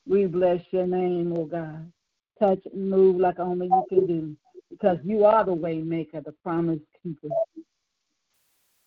We 0.07 0.25
bless 0.25 0.61
your 0.71 0.87
name, 0.87 1.33
oh 1.37 1.45
God. 1.45 1.91
Touch 2.39 2.59
and 2.73 2.89
move 2.89 3.17
like 3.17 3.39
only 3.39 3.67
you 3.67 3.85
can 3.87 4.07
do, 4.07 4.35
because 4.71 4.97
you 5.03 5.23
are 5.23 5.45
the 5.45 5.53
way 5.53 5.77
maker, 5.77 6.19
the 6.19 6.33
promise 6.43 6.79
keeper, 7.01 7.29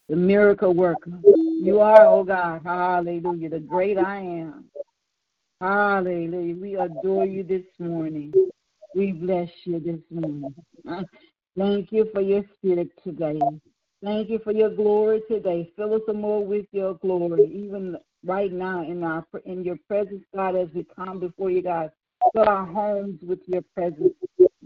the 0.09 0.17
miracle 0.17 0.75
worker. 0.75 1.13
You 1.61 1.81
are, 1.81 2.07
oh 2.07 2.25
God, 2.25 2.63
hallelujah, 2.65 3.51
the 3.51 3.61
great 3.61 3.99
I 3.99 4.19
am. 4.19 4.67
Hallelujah. 5.61 6.55
We 6.55 6.77
adore 6.77 7.27
you 7.27 7.43
this 7.43 7.65
morning. 7.79 8.33
We 8.95 9.13
bless 9.13 9.49
you 9.65 9.81
this 9.81 10.01
morning. 10.11 10.55
Thank 11.59 11.93
you 11.93 12.09
for 12.13 12.21
your 12.21 12.45
spirit 12.59 12.91
today. 13.03 13.41
Thank 14.05 14.29
you 14.29 14.39
for 14.45 14.53
your 14.53 14.69
glory 14.69 15.23
today. 15.29 15.73
Fill 15.75 15.95
us 15.95 16.03
more 16.15 16.45
with 16.45 16.67
your 16.73 16.95
glory, 16.95 17.47
even 17.47 17.97
right 18.25 18.53
now 18.53 18.83
in 18.83 19.03
our 19.03 19.27
in 19.47 19.65
your 19.65 19.79
presence, 19.89 20.23
God, 20.35 20.55
as 20.55 20.69
we 20.75 20.87
come 20.95 21.19
before 21.19 21.51
you, 21.51 21.63
God. 21.63 21.91
Fill 22.35 22.49
our 22.49 22.67
homes 22.67 23.19
with 23.23 23.41
your 23.47 23.63
presence. 23.75 24.13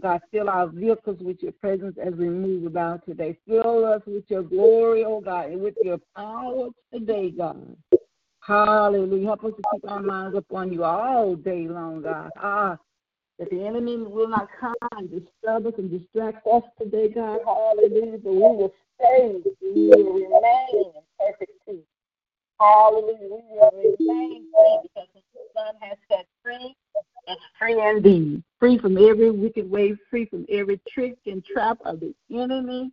God, 0.01 0.21
fill 0.31 0.49
our 0.49 0.67
vehicles 0.67 1.17
with 1.21 1.41
your 1.41 1.51
presence 1.53 1.95
as 2.03 2.13
we 2.13 2.27
move 2.27 2.65
about 2.65 3.05
today. 3.05 3.37
Fill 3.47 3.85
us 3.85 4.01
with 4.05 4.23
your 4.29 4.43
glory, 4.43 5.05
oh 5.05 5.21
God, 5.21 5.49
and 5.49 5.61
with 5.61 5.75
your 5.83 5.99
power 6.15 6.69
today, 6.91 7.31
God. 7.31 7.75
Hallelujah. 8.41 9.27
Help 9.27 9.43
us 9.45 9.51
to 9.55 9.61
keep 9.73 9.89
our 9.89 10.01
minds 10.01 10.35
upon 10.35 10.73
you 10.73 10.83
all 10.83 11.35
day 11.35 11.67
long, 11.67 12.01
God. 12.01 12.31
Ah, 12.37 12.77
that 13.37 13.49
the 13.51 13.63
enemy 13.63 13.97
will 13.97 14.27
not 14.27 14.47
come 14.59 14.73
and 14.93 15.09
disturb 15.09 15.67
us 15.67 15.73
and 15.77 15.91
distract 15.91 16.45
us 16.47 16.63
today, 16.81 17.09
God. 17.09 17.39
Hallelujah. 17.45 18.17
But 18.17 18.33
we 18.33 18.39
will 18.39 18.73
stay. 18.95 19.41
We 19.61 19.87
will 19.87 20.13
remain 20.13 20.67
in 20.73 21.01
perfect 21.19 21.51
peace. 21.67 21.85
Hallelujah. 22.59 23.17
We 23.21 23.27
will 23.27 23.71
remain 23.99 24.47
free 24.51 24.79
because 24.83 25.07
the 25.13 25.21
Son 25.55 25.75
has 25.81 25.97
set 26.09 26.25
free 26.43 26.75
and 27.27 27.37
free 27.59 27.79
indeed. 27.79 28.43
Free 28.61 28.77
from 28.77 28.95
every 28.95 29.31
wicked 29.31 29.71
way, 29.71 29.95
free 30.11 30.27
from 30.27 30.45
every 30.47 30.79
trick 30.87 31.17
and 31.25 31.43
trap 31.43 31.79
of 31.83 31.99
the 31.99 32.13
enemy. 32.31 32.91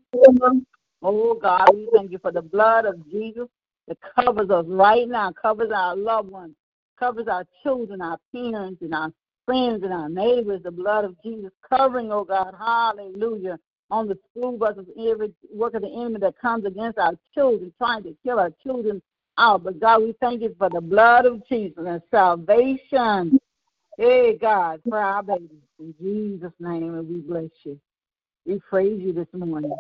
Oh 1.02 1.34
God, 1.34 1.68
we 1.74 1.86
thank 1.94 2.10
you 2.10 2.18
for 2.18 2.32
the 2.32 2.40
blood 2.40 2.86
of 2.86 3.06
Jesus 3.10 3.48
that 3.86 3.98
covers 4.16 4.48
us 4.48 4.64
right 4.66 5.06
now, 5.06 5.30
covers 5.30 5.70
our 5.70 5.94
loved 5.94 6.30
ones, 6.30 6.54
covers 6.98 7.26
our 7.28 7.44
children, 7.62 8.00
our 8.00 8.16
parents, 8.34 8.80
and 8.80 8.94
our 8.94 9.12
friends 9.44 9.82
and 9.82 9.92
our 9.92 10.08
neighbors. 10.08 10.62
The 10.64 10.70
blood 10.70 11.04
of 11.04 11.14
Jesus 11.22 11.50
covering, 11.68 12.10
oh 12.12 12.24
God, 12.24 12.54
hallelujah, 12.58 13.58
on 13.90 14.08
the 14.08 14.16
school 14.30 14.56
buses, 14.56 14.86
every 14.98 15.34
work 15.52 15.74
of 15.74 15.82
the 15.82 15.88
enemy 15.88 16.18
that 16.20 16.38
comes 16.40 16.64
against 16.64 16.96
our 16.96 17.12
children, 17.34 17.74
trying 17.76 18.04
to 18.04 18.16
kill 18.24 18.38
our 18.38 18.52
children 18.62 19.02
out. 19.36 19.64
But 19.64 19.80
God, 19.80 20.00
we 20.00 20.14
thank 20.18 20.40
you 20.40 20.56
for 20.56 20.70
the 20.70 20.80
blood 20.80 21.26
of 21.26 21.46
Jesus 21.46 21.84
and 21.86 22.00
salvation. 22.10 23.38
Hey, 23.98 24.38
God, 24.40 24.80
for 24.88 24.96
our 24.96 25.24
babies. 25.24 25.58
In 25.80 25.92
Jesus' 26.00 26.52
name, 26.60 26.94
and 26.94 27.08
we 27.08 27.16
bless 27.16 27.50
you. 27.64 27.80
We 28.46 28.60
praise 28.60 29.00
you 29.00 29.12
this 29.12 29.26
morning. 29.34 29.76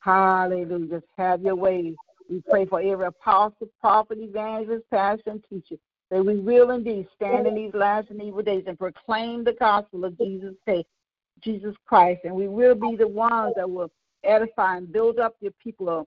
Hallelujah. 0.00 0.86
Just 0.86 1.06
have 1.16 1.40
your 1.40 1.56
way 1.56 1.96
we 2.28 2.42
pray 2.50 2.66
for 2.66 2.82
every 2.82 3.06
apostle, 3.06 3.68
prophet, 3.80 4.18
evangelist, 4.20 4.84
pastor, 4.90 5.30
and 5.30 5.44
teacher 5.48 5.76
that 6.10 6.22
we 6.22 6.38
will 6.38 6.70
indeed 6.70 7.08
stand 7.16 7.46
in 7.46 7.54
these 7.54 7.72
last 7.72 8.10
and 8.10 8.22
evil 8.22 8.42
days 8.42 8.64
and 8.66 8.78
proclaim 8.78 9.42
the 9.42 9.54
gospel 9.54 10.04
of 10.04 10.18
Jesus, 10.18 10.54
Christ, 10.64 10.86
Jesus 11.40 11.74
Christ. 11.86 12.20
And 12.24 12.34
we 12.34 12.46
will 12.46 12.74
be 12.74 12.94
the 12.94 13.08
ones 13.08 13.54
that 13.56 13.70
will 13.70 13.90
edify 14.22 14.76
and 14.76 14.92
build 14.92 15.18
up 15.18 15.34
your 15.40 15.52
people, 15.62 16.06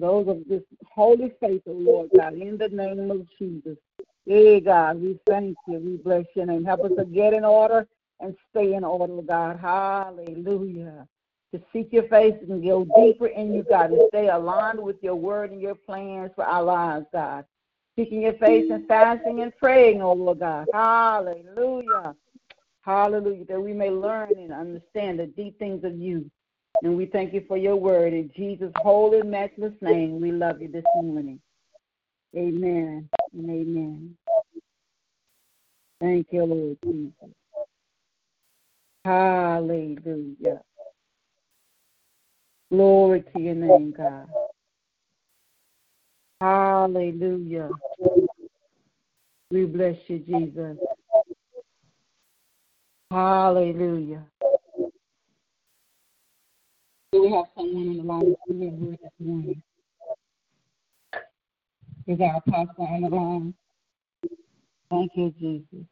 those 0.00 0.26
of 0.26 0.42
this 0.48 0.62
holy 0.84 1.32
faith, 1.38 1.62
O 1.68 1.72
Lord 1.72 2.10
God, 2.16 2.34
in 2.34 2.58
the 2.58 2.68
name 2.70 3.10
of 3.10 3.24
Jesus. 3.38 3.78
Hey, 4.26 4.60
God, 4.60 5.02
we 5.02 5.18
thank 5.26 5.56
you. 5.68 5.78
We 5.78 5.96
bless 5.96 6.24
your 6.34 6.46
name. 6.46 6.64
Help 6.64 6.84
us 6.84 6.92
to 6.98 7.04
get 7.04 7.34
in 7.34 7.44
order 7.44 7.86
and 8.20 8.34
stay 8.50 8.74
in 8.74 8.84
order, 8.84 9.20
God. 9.22 9.58
Hallelujah 9.60 11.06
to 11.54 11.62
seek 11.72 11.92
your 11.92 12.08
face 12.08 12.34
and 12.48 12.64
go 12.64 12.84
deeper 12.96 13.28
in 13.28 13.54
you, 13.54 13.62
God, 13.62 13.92
and 13.92 14.02
stay 14.08 14.28
aligned 14.28 14.82
with 14.82 14.96
your 15.02 15.14
word 15.14 15.52
and 15.52 15.60
your 15.60 15.76
plans 15.76 16.32
for 16.34 16.44
our 16.44 16.64
lives, 16.64 17.06
God. 17.12 17.44
Seeking 17.96 18.22
your 18.22 18.32
face 18.34 18.68
and 18.70 18.88
fasting 18.88 19.40
and 19.40 19.56
praying, 19.56 20.02
oh 20.02 20.14
Lord 20.14 20.40
God. 20.40 20.66
Hallelujah. 20.72 22.16
Hallelujah. 22.80 23.44
That 23.44 23.60
we 23.60 23.72
may 23.72 23.90
learn 23.90 24.32
and 24.36 24.52
understand 24.52 25.20
the 25.20 25.26
deep 25.26 25.56
things 25.60 25.84
of 25.84 25.96
you. 25.96 26.28
And 26.82 26.96
we 26.96 27.06
thank 27.06 27.32
you 27.32 27.44
for 27.46 27.56
your 27.56 27.76
word. 27.76 28.12
In 28.12 28.32
Jesus' 28.36 28.72
holy, 28.78 29.22
matchless 29.22 29.74
name, 29.80 30.20
we 30.20 30.32
love 30.32 30.60
you 30.60 30.66
this 30.66 30.84
morning. 30.96 31.38
Amen 32.36 33.08
and 33.34 33.50
amen. 33.50 34.16
Thank 36.00 36.28
you, 36.30 36.44
Lord 36.44 36.78
Jesus. 36.84 37.34
Hallelujah. 39.04 40.60
Glory 42.70 43.24
to 43.34 43.40
your 43.40 43.54
name, 43.54 43.94
God. 43.96 44.28
Hallelujah. 46.40 47.70
We 49.50 49.66
bless 49.66 49.96
you, 50.08 50.18
Jesus. 50.20 50.76
Hallelujah. 53.10 54.24
Do 57.12 57.22
we 57.22 57.32
have 57.32 57.46
someone 57.54 57.88
on 57.88 57.96
the 57.96 58.02
line 58.02 58.36
hear 58.80 58.98
this 59.00 59.12
morning? 59.20 59.62
Is 62.06 62.20
our 62.20 62.40
pastor 62.42 62.82
on 62.82 63.00
the 63.02 63.08
line? 63.08 63.54
Thank 64.90 65.12
you, 65.16 65.34
Jesus. 65.38 65.86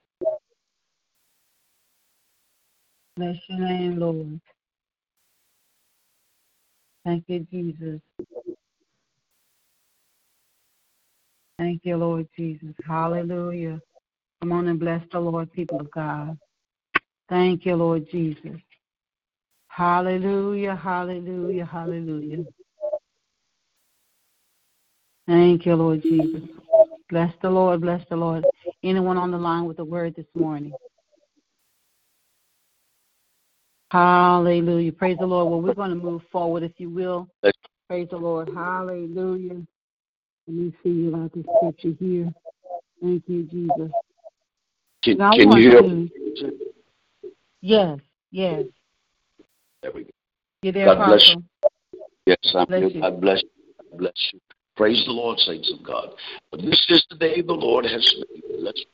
Bless 3.17 3.37
your 3.49 3.61
name, 3.61 3.99
Lord. 3.99 4.41
Thank 7.05 7.25
you, 7.29 7.47
Jesus. 7.51 8.01
Thank 11.59 11.81
you, 11.85 11.97
Lord 11.97 12.29
Jesus. 12.37 12.75
Hallelujah. 12.87 13.81
Come 14.41 14.53
on 14.53 14.69
and 14.69 14.79
bless 14.79 15.03
the 15.13 15.21
Lord, 15.21 15.53
people 15.53 15.81
of 15.81 15.91
God. 15.91 16.39
Thank 17.29 17.65
you, 17.65 17.77
Lord 17.77 18.07
Jesus. 18.11 18.61
Hallelujah, 19.69 20.77
hallelujah, 20.77 21.65
hallelujah. 21.65 22.45
Thank 25.27 25.67
you, 25.67 25.77
Lord 25.77 26.03
Jesus. 26.03 26.49
Bless 27.09 27.33
the 27.43 27.51
Lord, 27.51 27.81
bless 27.81 28.03
the 28.09 28.17
Lord. 28.17 28.45
Anyone 28.83 29.19
on 29.19 29.31
the 29.31 29.39
line 29.39 29.67
with 29.67 29.79
a 29.79 29.85
word 29.85 30.15
this 30.17 30.27
morning? 30.35 30.73
Hallelujah. 33.91 34.93
Praise 34.93 35.19
the 35.19 35.27
Lord. 35.27 35.51
Well, 35.51 35.61
we're 35.61 35.75
going 35.75 35.91
to 35.91 35.97
move 35.97 36.23
forward, 36.33 36.63
if 36.63 36.73
you 36.79 36.89
will. 36.89 37.29
Praise 37.89 38.09
the 38.11 38.17
Lord. 38.17 38.49
Hallelujah. 38.49 39.61
Let 40.47 40.57
me 40.57 40.73
see 40.83 41.09
about 41.09 41.33
this 41.35 41.45
scripture 41.57 41.93
here. 42.01 42.33
Thank 43.03 43.23
you, 43.27 43.43
Jesus. 43.45 43.91
Can, 45.03 45.19
can 45.19 45.53
you 45.53 45.71
hear? 45.71 45.83
To, 45.83 46.09
yes, 47.61 47.99
yes. 48.31 48.63
There 49.83 49.93
we 49.93 50.05
go. 50.05 50.11
You 50.63 50.73
there, 50.73 50.87
God 50.87 51.07
bless 51.07 51.29
you. 51.29 51.43
Yes, 52.27 52.55
I'm 52.55 52.67
Bless 52.67 52.81
here. 52.81 52.89
you. 52.89 53.01
God 53.01 53.21
bless 53.21 53.43
you. 53.43 53.49
God 53.91 53.99
bless 53.99 54.31
you. 54.33 54.41
Praise 54.77 55.05
the 55.07 55.13
Lord, 55.13 55.39
saints 55.39 55.73
of 55.73 55.85
God. 55.85 56.11
But 56.51 56.63
this 56.63 56.85
is 56.89 57.05
the 57.11 57.17
day 57.17 57.43
the 57.43 57.53
Lord 57.53 57.85
has 57.85 58.15
made. 58.31 58.43
Let's 58.59 58.85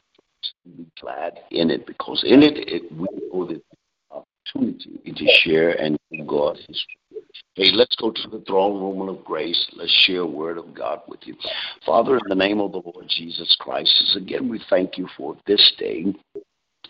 be 0.64 0.86
glad 1.00 1.40
in 1.50 1.70
it 1.70 1.86
because 1.86 2.24
in 2.26 2.42
it, 2.42 2.56
it 2.68 2.92
we 2.92 3.06
know 3.32 3.46
the 3.46 3.62
opportunity 4.10 5.12
to 5.14 5.26
share 5.42 5.70
and 5.70 5.98
God 6.26 6.58
His 6.66 6.84
Hey, 7.54 7.72
let's 7.72 7.96
go 7.96 8.12
to 8.12 8.28
the 8.30 8.44
throne 8.46 8.80
room 8.80 9.08
of 9.08 9.24
grace. 9.24 9.66
Let's 9.76 9.90
share 10.06 10.20
a 10.20 10.26
word 10.26 10.58
of 10.58 10.74
God 10.74 11.00
with 11.08 11.18
you. 11.24 11.34
Father, 11.84 12.16
in 12.16 12.22
the 12.28 12.36
name 12.36 12.60
of 12.60 12.70
the 12.70 12.82
Lord 12.84 13.06
Jesus 13.08 13.56
Christ, 13.58 14.16
again 14.16 14.48
we 14.48 14.60
thank 14.70 14.96
you 14.96 15.08
for 15.16 15.36
this 15.46 15.72
day 15.76 16.06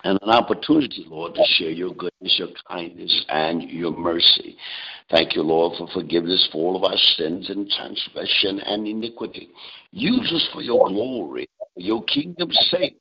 and 0.05 0.19
an 0.23 0.31
opportunity, 0.31 1.05
Lord, 1.09 1.35
to 1.35 1.45
share 1.45 1.71
your 1.71 1.95
goodness, 1.95 2.39
your 2.39 2.49
kindness, 2.69 3.25
and 3.29 3.63
your 3.63 3.93
mercy. 3.93 4.57
Thank 5.11 5.35
you, 5.35 5.43
Lord, 5.43 5.79
for 5.79 5.89
forgiveness 5.93 6.49
for 6.53 6.59
all 6.59 6.77
of 6.77 6.85
our 6.85 6.97
sins 6.97 7.51
and 7.51 7.71
transgression 7.71 8.61
and 8.61 8.87
iniquity. 8.87 9.51
Use 9.91 10.33
us 10.33 10.49
for 10.53 10.63
your 10.63 10.89
glory, 10.89 11.49
for 11.59 11.81
your 11.81 12.05
kingdom's 12.05 12.59
sake. 12.71 13.01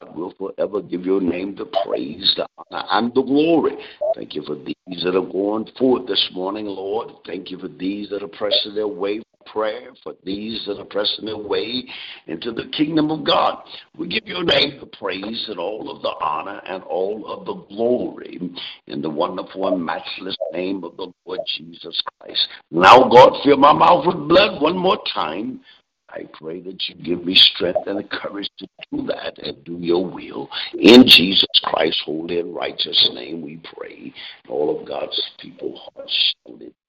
God 0.00 0.16
will 0.16 0.34
forever 0.38 0.80
give 0.80 1.04
your 1.04 1.20
name 1.20 1.54
the 1.54 1.66
praise, 1.84 2.34
the 2.36 2.46
honor, 2.58 2.84
and 2.92 3.14
the 3.14 3.22
glory. 3.22 3.76
Thank 4.14 4.34
you 4.34 4.42
for 4.42 4.56
these 4.56 5.04
that 5.04 5.14
are 5.16 5.32
going 5.32 5.68
forth 5.78 6.06
this 6.06 6.30
morning, 6.32 6.66
Lord. 6.66 7.10
Thank 7.26 7.50
you 7.50 7.58
for 7.58 7.68
these 7.68 8.08
that 8.10 8.22
are 8.22 8.28
pressing 8.28 8.74
their 8.74 8.88
way 8.88 9.20
prayer, 9.56 9.88
for 10.02 10.12
these 10.22 10.62
that 10.66 10.78
are 10.78 10.84
pressing 10.84 11.24
their 11.24 11.38
way 11.38 11.82
into 12.26 12.52
the 12.52 12.68
kingdom 12.76 13.10
of 13.10 13.24
God. 13.24 13.62
We 13.96 14.06
give 14.06 14.26
your 14.26 14.44
name 14.44 14.78
the 14.78 14.86
praise 14.98 15.46
and 15.48 15.58
all 15.58 15.90
of 15.90 16.02
the 16.02 16.12
honor 16.20 16.60
and 16.66 16.82
all 16.82 17.26
of 17.26 17.46
the 17.46 17.54
glory 17.74 18.38
in 18.86 19.00
the 19.00 19.08
wonderful 19.08 19.66
and 19.68 19.82
matchless 19.82 20.36
name 20.52 20.84
of 20.84 20.98
the 20.98 21.10
Lord 21.24 21.40
Jesus 21.56 22.02
Christ. 22.20 22.46
Now, 22.70 23.08
God, 23.08 23.40
fill 23.42 23.56
my 23.56 23.72
mouth 23.72 24.04
with 24.06 24.28
blood 24.28 24.60
one 24.60 24.76
more 24.76 24.98
time 25.14 25.60
I 26.08 26.24
pray 26.32 26.60
that 26.60 26.88
you 26.88 26.94
give 26.94 27.26
me 27.26 27.34
strength 27.34 27.80
and 27.86 27.98
the 27.98 28.04
courage 28.04 28.48
to 28.58 28.66
do 28.92 29.06
that 29.06 29.38
and 29.38 29.62
do 29.64 29.76
your 29.80 30.06
will. 30.06 30.48
In 30.78 31.04
Jesus 31.04 31.48
Christ's 31.64 32.02
holy 32.06 32.38
and 32.38 32.54
righteous 32.54 33.10
name 33.12 33.42
we 33.42 33.60
pray. 33.74 34.14
All 34.48 34.80
of 34.80 34.86
God's 34.86 35.20
people 35.40 35.76
hearts 35.76 36.34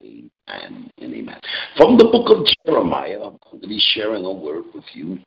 amen 0.08 0.90
and 0.98 1.14
amen. 1.14 1.40
From 1.76 1.98
the 1.98 2.06
book 2.06 2.30
of 2.30 2.46
Jeremiah, 2.66 3.22
I'm 3.22 3.38
going 3.44 3.62
to 3.62 3.68
be 3.68 3.82
sharing 3.94 4.26
a 4.26 4.32
word 4.32 4.66
with 4.74 4.86
you. 4.94 5.20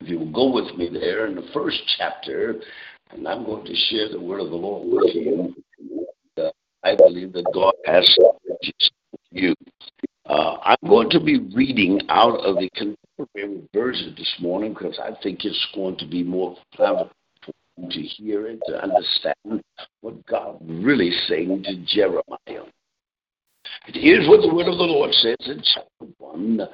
If 0.00 0.08
you 0.08 0.18
will 0.18 0.32
go 0.32 0.50
with 0.52 0.76
me 0.76 0.88
there 0.88 1.26
in 1.26 1.34
the 1.34 1.48
first 1.52 1.80
chapter, 1.98 2.60
and 3.10 3.26
I'm 3.26 3.44
going 3.44 3.64
to 3.64 3.74
share 3.74 4.08
the 4.08 4.20
word 4.20 4.40
of 4.40 4.50
the 4.50 4.56
Lord 4.56 4.88
with 4.88 5.14
you. 5.14 5.54
Uh, 6.36 6.50
I 6.84 6.96
believe 6.96 7.32
that 7.34 7.50
God 7.52 7.74
has 7.84 8.08
for 8.16 8.36
you. 9.30 9.54
Uh, 10.26 10.56
I'm 10.62 10.88
going 10.88 11.10
to 11.10 11.20
be 11.20 11.38
reading 11.54 12.00
out 12.08 12.38
of 12.40 12.56
the 12.56 12.70
contemporary 12.70 13.68
version 13.74 14.14
this 14.16 14.32
morning 14.40 14.72
because 14.72 14.98
I 15.02 15.10
think 15.22 15.44
it's 15.44 15.68
going 15.74 15.96
to 15.98 16.06
be 16.06 16.22
more 16.22 16.56
clever 16.74 17.10
to 17.90 18.00
hear 18.00 18.46
it, 18.46 18.60
to 18.66 18.82
understand 18.82 19.62
what 20.02 20.24
God 20.26 20.58
really 20.62 21.10
saying 21.26 21.64
to 21.64 21.76
Jeremiah. 21.86 22.70
Here's 23.94 24.28
what 24.28 24.40
the 24.40 24.54
word 24.54 24.68
of 24.68 24.78
the 24.78 24.84
Lord 24.84 25.12
says 25.14 25.36
in 25.46 25.62
chapter 25.62 26.12
1 26.18 26.60
uh, 26.60 26.64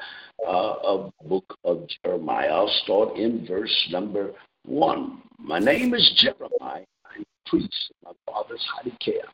of 0.47 1.13
the 1.21 1.29
book 1.29 1.57
of 1.65 1.87
Jeremiah. 2.05 2.49
I'll 2.49 2.81
start 2.85 3.17
in 3.17 3.47
verse 3.47 3.89
number 3.91 4.33
1. 4.67 5.23
My 5.39 5.59
name 5.59 5.95
is 5.95 6.13
Jeremiah. 6.17 6.85
I'm 7.05 7.23
a 7.23 7.49
priest 7.49 7.93
of 8.05 8.17
my 8.27 8.33
father's 8.33 8.65
Hilkiah. 8.83 9.31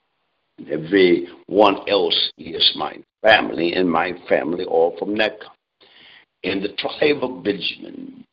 And 0.58 0.70
everyone 0.70 1.88
else 1.88 2.30
is 2.38 2.72
my 2.76 2.98
family, 3.22 3.72
and 3.72 3.90
my 3.90 4.12
family 4.28 4.64
all 4.64 4.96
from 4.98 5.16
Necca. 5.16 5.48
In 6.44 6.62
the 6.62 6.74
tribe 6.78 7.22
of 7.22 7.42
Benjamin, 7.42 8.24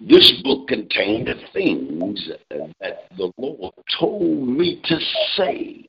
this 0.00 0.40
book 0.42 0.68
contained 0.68 1.28
the 1.28 1.40
things 1.52 2.28
that 2.50 3.08
the 3.16 3.32
Lord 3.38 3.72
told 3.98 4.48
me 4.48 4.82
to 4.84 4.98
say. 5.36 5.87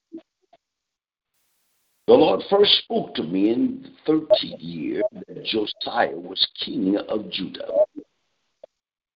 The 2.10 2.16
Lord 2.16 2.42
first 2.50 2.72
spoke 2.80 3.14
to 3.14 3.24
me 3.24 3.52
in 3.52 3.84
the 3.84 4.12
13th 4.12 4.56
year 4.58 5.04
that 5.28 5.46
Josiah 5.46 6.18
was 6.18 6.44
king 6.60 6.98
of 6.98 7.30
Judah. 7.30 7.86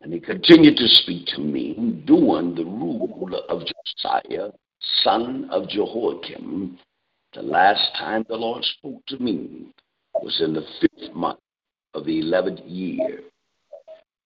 And 0.01 0.13
he 0.13 0.19
continued 0.19 0.77
to 0.77 0.87
speak 0.87 1.25
to 1.29 1.41
me 1.41 1.73
during 2.05 2.53
the 2.53 2.65
rule 2.65 3.33
of 3.49 3.63
Josiah, 3.65 4.51
son 5.01 5.49
of 5.49 5.69
Jehoiakim. 5.69 6.77
The 7.33 7.41
last 7.41 7.95
time 7.97 8.27
the 8.29 8.35
Lord 8.35 8.63
spoke 8.63 9.03
to 9.07 9.17
me 9.17 9.73
was 10.21 10.39
in 10.39 10.53
the 10.53 10.67
fifth 10.79 11.15
month 11.15 11.39
of 11.95 12.05
the 12.05 12.19
eleventh 12.19 12.59
year. 12.59 13.21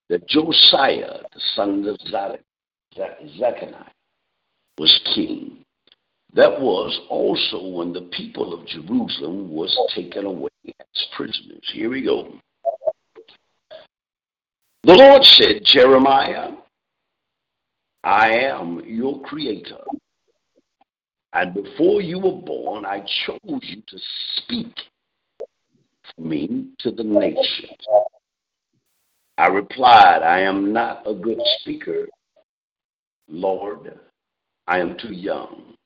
That 0.10 0.28
Josiah, 0.28 1.22
the 1.34 1.42
son 1.56 1.88
of 1.88 1.98
Zechariah, 2.02 3.86
was 4.78 5.00
king. 5.16 5.64
That 6.38 6.62
was 6.62 7.02
also 7.10 7.68
when 7.68 7.92
the 7.94 8.08
people 8.16 8.54
of 8.54 8.68
Jerusalem 8.68 9.50
was 9.50 9.76
taken 9.96 10.28
away 10.28 10.52
as 10.80 11.06
prisoners. 11.16 11.68
Here 11.74 11.90
we 11.90 12.04
go. 12.04 12.32
The 14.84 14.94
Lord 14.94 15.24
said, 15.24 15.64
Jeremiah, 15.64 16.52
I 18.04 18.34
am 18.34 18.84
your 18.86 19.20
creator. 19.24 19.80
And 21.34 21.56
before 21.56 22.04
you 22.04 22.20
were 22.20 22.40
born, 22.40 22.86
I 22.86 23.00
chose 23.26 23.40
you 23.64 23.82
to 23.88 23.98
speak 24.36 24.76
for 26.16 26.22
me 26.22 26.68
to 26.82 26.92
the 26.92 27.04
nations. 27.04 27.84
I 29.40 29.48
replied, 29.48 30.22
I 30.22 30.42
am 30.42 30.72
not 30.72 31.02
a 31.08 31.16
good 31.16 31.42
speaker, 31.62 32.08
Lord. 33.28 33.98
I 34.68 34.78
am 34.78 35.00
too 35.00 35.14
young. 35.14 35.77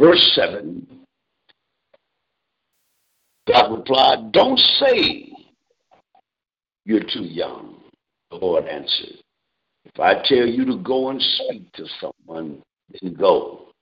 Verse 0.00 0.32
7 0.34 0.86
God 3.46 3.76
replied, 3.76 4.32
Don't 4.32 4.58
say 4.58 5.30
you're 6.86 7.00
too 7.00 7.24
young. 7.24 7.76
The 8.30 8.36
Lord 8.38 8.64
answered, 8.66 9.18
If 9.84 10.00
I 10.00 10.14
tell 10.24 10.46
you 10.46 10.64
to 10.64 10.78
go 10.78 11.10
and 11.10 11.20
speak 11.20 11.70
to 11.72 11.84
someone, 12.00 12.62
then 13.02 13.12
go. 13.12 13.72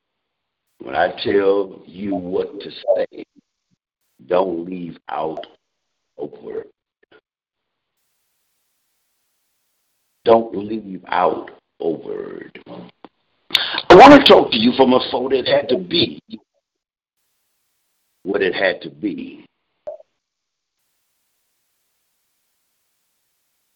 When 0.81 0.97
I 0.97 1.13
tell 1.23 1.83
you 1.87 2.17
what 2.17 2.61
to 2.61 2.71
say, 2.71 3.25
don't 4.27 4.69
leave 4.69 4.99
out 5.09 5.47
a 6.19 6.25
word. 6.25 6.67
Don't 10.25 10.57
leave 10.57 11.05
out 11.07 11.51
a 11.81 11.89
word. 11.89 12.61
I 13.51 13.95
want 13.95 14.21
to 14.21 14.33
talk 14.33 14.51
to 14.51 14.59
you 14.59 14.73
from 14.77 14.93
a 14.93 15.01
phone 15.11 15.31
that 15.31 15.47
had 15.47 15.69
to 15.71 15.79
be 15.79 16.21
what 18.23 18.43
it 18.43 18.55
had 18.55 18.83
to 18.83 18.91
be. 18.91 19.47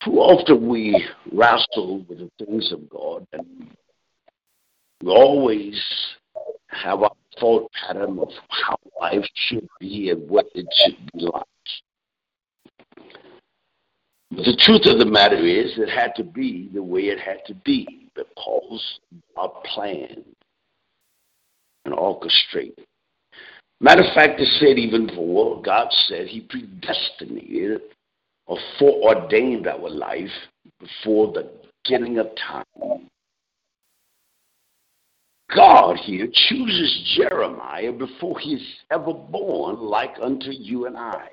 Too 0.04 0.18
often 0.18 0.68
we 0.68 1.04
wrestle 1.32 2.04
with 2.08 2.18
the 2.18 2.30
things 2.44 2.72
of 2.72 2.88
God 2.90 3.26
and 3.32 3.70
we 5.00 5.10
always 5.10 5.80
have 6.68 7.02
our 7.02 7.12
thought 7.38 7.70
pattern 7.72 8.18
of 8.18 8.28
how 8.48 8.76
life 9.00 9.24
should 9.34 9.68
be 9.80 10.10
and 10.10 10.28
what 10.28 10.46
it 10.54 10.66
should 10.74 10.96
be 11.12 11.20
like. 11.20 11.42
But 14.32 14.44
the 14.44 14.56
truth 14.58 14.86
of 14.86 14.98
the 14.98 15.06
matter 15.06 15.36
is, 15.36 15.78
it 15.78 15.88
had 15.88 16.14
to 16.16 16.24
be 16.24 16.68
the 16.72 16.82
way 16.82 17.02
it 17.02 17.20
had 17.20 17.44
to 17.46 17.54
be 17.54 18.01
because 18.14 18.98
God 19.36 19.50
planned 19.64 20.24
and 21.84 21.94
orchestrated. 21.94 22.84
Matter 23.80 24.02
of 24.02 24.14
fact, 24.14 24.40
it 24.40 24.48
said 24.60 24.78
even 24.78 25.06
before, 25.06 25.60
God 25.62 25.88
said 25.90 26.28
He 26.28 26.40
predestinated 26.40 27.82
or 28.46 28.58
foreordained 28.78 29.66
our 29.66 29.90
life 29.90 30.30
before 30.78 31.32
the 31.32 31.50
beginning 31.84 32.18
of 32.18 32.28
time. 32.36 33.08
God 35.54 35.96
here 35.96 36.28
chooses 36.32 37.16
Jeremiah 37.16 37.92
before 37.92 38.38
he 38.38 38.54
is 38.54 38.62
ever 38.90 39.12
born, 39.12 39.76
like 39.80 40.14
unto 40.20 40.50
you 40.50 40.86
and 40.86 40.96
I. 40.96 41.28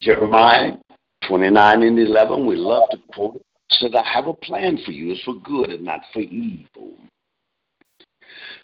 Jeremiah 0.00 0.72
29 1.28 1.82
and 1.82 1.98
11, 1.98 2.44
we 2.44 2.56
love 2.56 2.88
to 2.90 2.98
quote 3.12 3.36
it, 3.36 3.46
said, 3.72 3.94
I 3.94 4.06
have 4.08 4.26
a 4.26 4.34
plan 4.34 4.78
for 4.84 4.92
you. 4.92 5.12
It's 5.12 5.22
for 5.22 5.34
good 5.34 5.70
and 5.70 5.84
not 5.84 6.00
for 6.12 6.20
evil. 6.20 6.94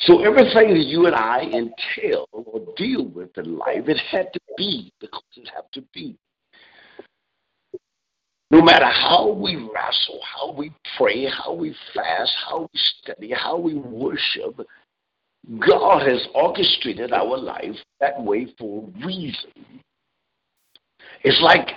So 0.01 0.23
everything 0.23 0.75
that 0.75 0.87
you 0.87 1.07
and 1.07 1.15
I 1.15 1.43
entail 1.43 2.29
or 2.33 2.61
deal 2.77 3.07
with 3.07 3.37
in 3.37 3.59
life, 3.59 3.89
it 3.89 3.99
had 4.11 4.33
to 4.33 4.41
be 4.57 4.93
because 5.01 5.23
it 5.37 5.49
had 5.55 5.65
to 5.73 5.83
be. 5.93 6.17
No 8.51 8.63
matter 8.63 8.87
how 8.87 9.31
we 9.31 9.57
wrestle, 9.57 10.21
how 10.23 10.53
we 10.53 10.73
pray, 10.97 11.27
how 11.27 11.53
we 11.53 11.75
fast, 11.95 12.33
how 12.49 12.61
we 12.63 12.69
study, 12.73 13.33
how 13.33 13.59
we 13.59 13.75
worship, 13.75 14.59
God 15.59 16.09
has 16.09 16.27
orchestrated 16.35 17.13
our 17.13 17.37
life 17.37 17.77
that 18.01 18.23
way 18.23 18.55
for 18.59 18.85
a 18.85 19.07
reason. 19.07 19.51
It's 21.25 21.41
like 21.43 21.71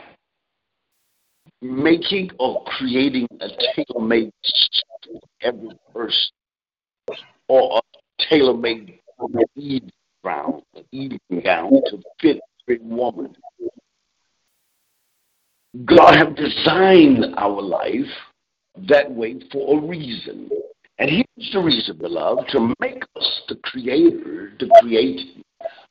making 1.62 2.32
or 2.40 2.64
creating 2.66 3.28
a 3.40 3.48
tailor-made 3.76 4.32
every 5.42 5.70
person 5.94 6.32
or 7.48 7.80
a 7.80 8.24
tailor-made 8.30 9.00
evening 9.56 9.92
gown, 10.24 10.62
evening 10.92 11.42
gown 11.44 11.72
to 11.86 12.02
fit 12.20 12.40
every 12.68 12.84
woman. 12.84 13.36
God 15.86 16.16
have 16.16 16.36
designed 16.36 17.26
our 17.38 17.62
life 17.62 18.12
that 18.90 19.10
way 19.10 19.40
for 19.52 19.78
a 19.78 19.88
reason. 19.88 20.50
And 21.00 21.10
here's 21.10 21.52
the 21.54 21.60
reason, 21.60 21.98
beloved, 21.98 22.48
to 22.50 22.74
make 22.80 23.04
us 23.16 23.42
the 23.48 23.56
creator, 23.64 24.54
the 24.60 24.70
creator 24.82 25.42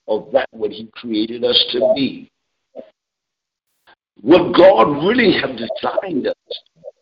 of 0.07 0.31
that 0.33 0.49
what 0.53 0.71
he 0.71 0.89
created 0.95 1.45
us 1.45 1.65
to 1.73 1.93
be. 1.95 2.31
What 4.23 4.55
God 4.55 5.07
really 5.07 5.33
have 5.41 5.53
designed 5.53 6.27
us 6.27 6.35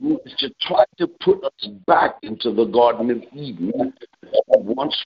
to 0.00 0.20
is 0.24 0.35
to 0.38 0.50
try 0.61 0.85
to 0.98 1.09
put 1.20 1.42
us 1.42 1.68
back 1.87 2.16
into 2.22 2.52
the 2.52 2.64
Garden 2.66 3.11
of 3.11 3.22
Eden 3.33 3.92
once 4.46 4.96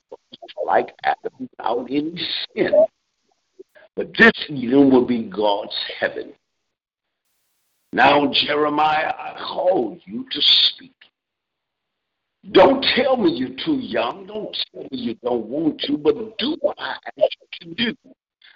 like 0.67 0.95
Adam 1.05 1.33
without 1.39 1.87
any 1.91 2.15
sin. 2.55 2.73
But 3.97 4.13
this 4.19 4.33
Eden 4.49 4.91
will 4.91 5.07
be 5.07 5.25
God's 5.25 5.77
heaven. 5.99 6.33
Now, 7.95 8.31
Jeremiah, 8.33 9.13
I 9.19 9.37
call 9.39 9.99
you 10.05 10.27
to 10.31 10.41
speak. 10.41 10.95
Don't 12.51 12.85
tell 12.97 13.17
me 13.17 13.33
you're 13.33 13.57
too 13.65 13.79
young. 13.81 14.27
Don't 14.27 14.57
tell 14.73 14.83
me 14.83 14.89
you 14.99 15.15
don't 15.23 15.47
want 15.47 15.81
to, 15.83 15.97
but 15.97 16.37
do 16.39 16.57
what 16.61 16.77
I 16.79 16.97
ask 17.07 17.37
you 17.63 17.75
to 17.75 17.93
do. 17.93 17.97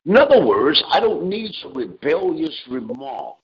In 0.04 0.16
other 0.16 0.44
words, 0.44 0.82
I 0.90 1.00
don't 1.00 1.28
need 1.28 1.52
a 1.64 1.68
rebellious 1.68 2.60
remark. 2.68 3.36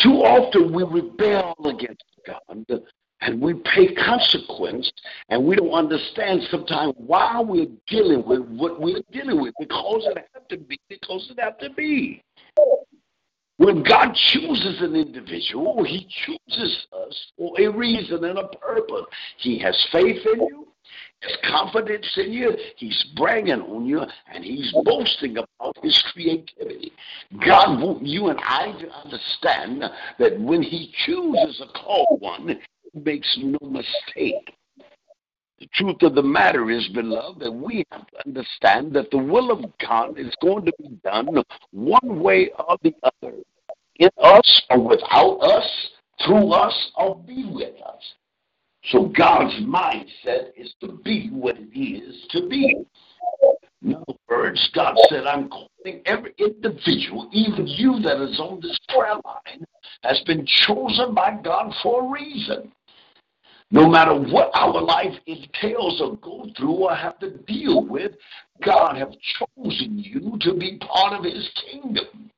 Too 0.00 0.22
often 0.22 0.72
we 0.72 0.82
rebel 0.82 1.54
against 1.64 2.04
God 2.26 2.82
and 3.22 3.40
we 3.40 3.54
pay 3.54 3.94
consequence 3.94 4.90
and 5.28 5.44
we 5.44 5.56
don't 5.56 5.72
understand 5.72 6.42
sometimes 6.50 6.94
why 6.96 7.40
we're 7.40 7.66
dealing 7.86 8.26
with 8.26 8.40
what 8.48 8.80
we're 8.80 9.02
dealing 9.12 9.40
with 9.40 9.54
because 9.58 10.06
it 10.06 10.16
has 10.16 10.42
to 10.48 10.56
be, 10.56 10.78
because 10.88 11.30
it 11.30 11.40
has 11.40 11.54
to 11.60 11.70
be. 11.74 12.22
When 13.58 13.82
God 13.82 14.14
chooses 14.14 14.80
an 14.80 14.96
individual, 14.96 15.84
He 15.84 16.08
chooses 16.24 16.86
us 17.06 17.32
for 17.36 17.60
a 17.60 17.68
reason 17.68 18.24
and 18.24 18.38
a 18.38 18.48
purpose. 18.48 19.04
He 19.36 19.58
has 19.58 19.76
faith 19.92 20.24
in 20.32 20.40
you, 20.40 20.68
has 21.22 21.36
confidence 21.50 22.10
in 22.16 22.32
you, 22.32 22.52
He's 22.76 23.06
bragging 23.16 23.60
on 23.60 23.86
you, 23.86 24.02
and 24.32 24.44
He's 24.44 24.72
boasting 24.84 25.36
about 25.36 25.76
His 25.82 26.02
creativity. 26.12 26.92
God 27.44 27.80
wants 27.80 28.02
you 28.04 28.28
and 28.28 28.40
I 28.42 28.72
to 28.80 28.90
understand 28.90 29.84
that 30.18 30.40
when 30.40 30.62
He 30.62 30.92
chooses 31.04 31.62
a 31.62 31.78
called 31.78 32.20
one, 32.20 32.60
He 32.92 33.00
makes 33.00 33.38
no 33.42 33.58
mistake. 33.62 34.54
The 35.58 35.68
truth 35.74 36.02
of 36.02 36.14
the 36.14 36.22
matter 36.22 36.70
is, 36.70 36.88
beloved, 36.88 37.40
that 37.40 37.52
we 37.52 37.84
have 37.92 38.06
to 38.06 38.26
understand 38.26 38.94
that 38.94 39.10
the 39.10 39.18
will 39.18 39.50
of 39.50 39.62
God 39.86 40.18
is 40.18 40.34
going 40.40 40.64
to 40.64 40.72
be 40.78 40.88
done 41.04 41.42
one 41.72 42.20
way 42.22 42.50
or 42.58 42.78
the 42.82 42.94
other. 43.02 43.34
In 43.96 44.08
us 44.22 44.62
or 44.70 44.88
without 44.88 45.36
us, 45.40 45.90
through 46.24 46.52
us 46.52 46.92
or 46.96 47.16
be 47.16 47.44
with 47.52 47.74
us. 47.82 48.14
So 48.84 49.06
God's 49.06 49.54
mindset 49.60 50.52
is 50.56 50.74
to 50.80 50.98
be 51.04 51.28
what 51.32 51.56
it 51.58 51.78
is 51.78 52.26
to 52.30 52.48
be. 52.48 52.84
In 53.82 53.94
other 53.94 54.18
words, 54.28 54.70
God 54.74 54.94
said, 55.08 55.26
I'm 55.26 55.48
calling 55.48 56.02
every 56.06 56.34
individual, 56.38 57.28
even 57.32 57.66
you 57.66 58.00
that 58.00 58.22
is 58.22 58.38
on 58.40 58.60
this 58.60 58.78
prayer 58.88 59.14
line, 59.24 59.64
has 60.02 60.20
been 60.26 60.44
chosen 60.46 61.14
by 61.14 61.38
God 61.42 61.74
for 61.82 62.04
a 62.04 62.10
reason. 62.10 62.72
No 63.70 63.88
matter 63.88 64.14
what 64.14 64.50
our 64.54 64.82
life 64.82 65.14
entails 65.26 66.00
or 66.00 66.16
go 66.16 66.46
through 66.56 66.72
or 66.72 66.94
have 66.94 67.18
to 67.20 67.30
deal 67.30 67.86
with, 67.86 68.12
God 68.64 68.96
have 68.96 69.12
chosen 69.38 69.98
you 69.98 70.36
to 70.40 70.54
be 70.54 70.78
part 70.78 71.12
of 71.12 71.24
his 71.24 71.48
kingdom. 71.70 72.30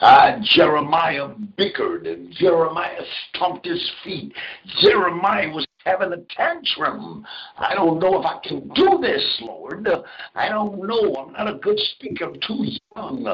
Uh, 0.00 0.38
Jeremiah 0.42 1.28
bickered 1.56 2.06
and 2.06 2.32
Jeremiah 2.32 3.02
stomped 3.28 3.66
his 3.66 3.90
feet. 4.04 4.32
Jeremiah 4.80 5.50
was 5.50 5.66
having 5.84 6.12
a 6.12 6.18
tantrum. 6.34 7.26
I 7.56 7.74
don't 7.74 7.98
know 7.98 8.20
if 8.20 8.26
I 8.26 8.38
can 8.46 8.68
do 8.74 8.98
this, 9.02 9.38
Lord. 9.40 9.88
I 10.34 10.48
don't 10.48 10.86
know. 10.86 11.14
I'm 11.16 11.32
not 11.32 11.52
a 11.52 11.58
good 11.58 11.78
speaker. 11.78 12.26
I'm 12.26 12.40
too 12.40 12.64
young. 12.94 13.24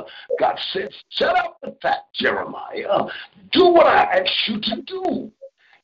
God 0.41 0.59
said, 0.73 0.89
Shut 1.11 1.37
up 1.37 1.59
with 1.63 1.79
that, 1.83 2.07
Jeremiah. 2.15 3.09
Do 3.53 3.67
what 3.69 3.87
I 3.87 4.21
ask 4.21 4.49
you 4.49 4.61
to 4.61 4.83
do. 4.83 5.33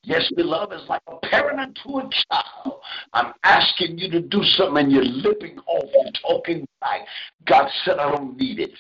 Yes, 0.03 0.33
beloved, 0.35 0.73
it's 0.73 0.89
like 0.89 1.03
a 1.09 1.17
parent 1.27 1.79
to 1.85 1.99
a 1.99 2.03
child. 2.03 2.81
I'm 3.13 3.35
asking 3.45 3.99
you 3.99 4.11
to 4.13 4.21
do 4.23 4.43
something 4.43 4.85
and 4.85 4.93
you're 4.93 5.05
lipping 5.05 5.59
off, 5.67 5.91
you're 5.93 6.13
talking 6.23 6.67
back. 6.81 7.01
God 7.45 7.69
said, 7.85 7.99
I 7.99 8.11
don't 8.11 8.35
need 8.39 8.61
it. 8.61 8.71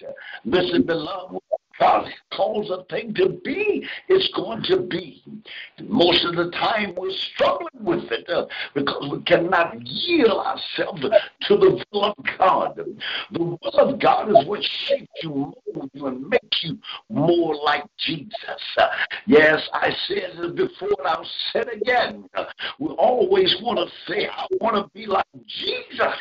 Listen, 0.46 0.82
beloved, 0.82 1.38
God 1.80 2.06
calls 2.32 2.70
a 2.70 2.84
thing 2.94 3.14
to 3.14 3.40
be, 3.42 3.86
it's 4.08 4.30
going 4.34 4.62
to 4.64 4.82
be. 4.82 5.22
Most 5.82 6.24
of 6.26 6.36
the 6.36 6.50
time 6.50 6.94
we're 6.96 7.10
struggling 7.10 7.84
with 7.84 8.04
it 8.12 8.28
uh, 8.28 8.46
because 8.74 9.10
we 9.10 9.22
cannot 9.22 9.80
yield 9.86 10.46
ourselves 10.46 11.00
to 11.00 11.56
the 11.56 11.84
will 11.92 12.04
of 12.04 12.14
God. 12.38 12.80
The 13.32 13.42
will 13.42 13.58
of 13.78 13.98
God 13.98 14.28
is 14.28 14.46
what 14.46 14.62
shapes 14.62 15.10
you, 15.22 15.30
mold 15.74 15.90
you, 15.94 16.06
and 16.06 16.28
makes 16.28 16.62
you 16.62 16.78
more 17.08 17.56
like 17.56 17.84
Jesus. 17.98 18.30
Uh, 18.76 18.88
yes, 19.26 19.66
I 19.72 19.90
said 20.06 20.32
it 20.34 20.56
before 20.56 20.88
and 20.98 21.08
I'll 21.08 21.24
say 21.52 21.60
it 21.60 21.82
again. 21.82 22.28
Uh, 22.34 22.44
we 22.78 22.88
always 22.90 23.56
want 23.62 23.78
to 23.78 24.12
say, 24.12 24.28
I 24.28 24.46
want 24.60 24.76
to 24.76 24.90
be 24.92 25.06
like 25.06 25.24
Jesus. 25.46 26.14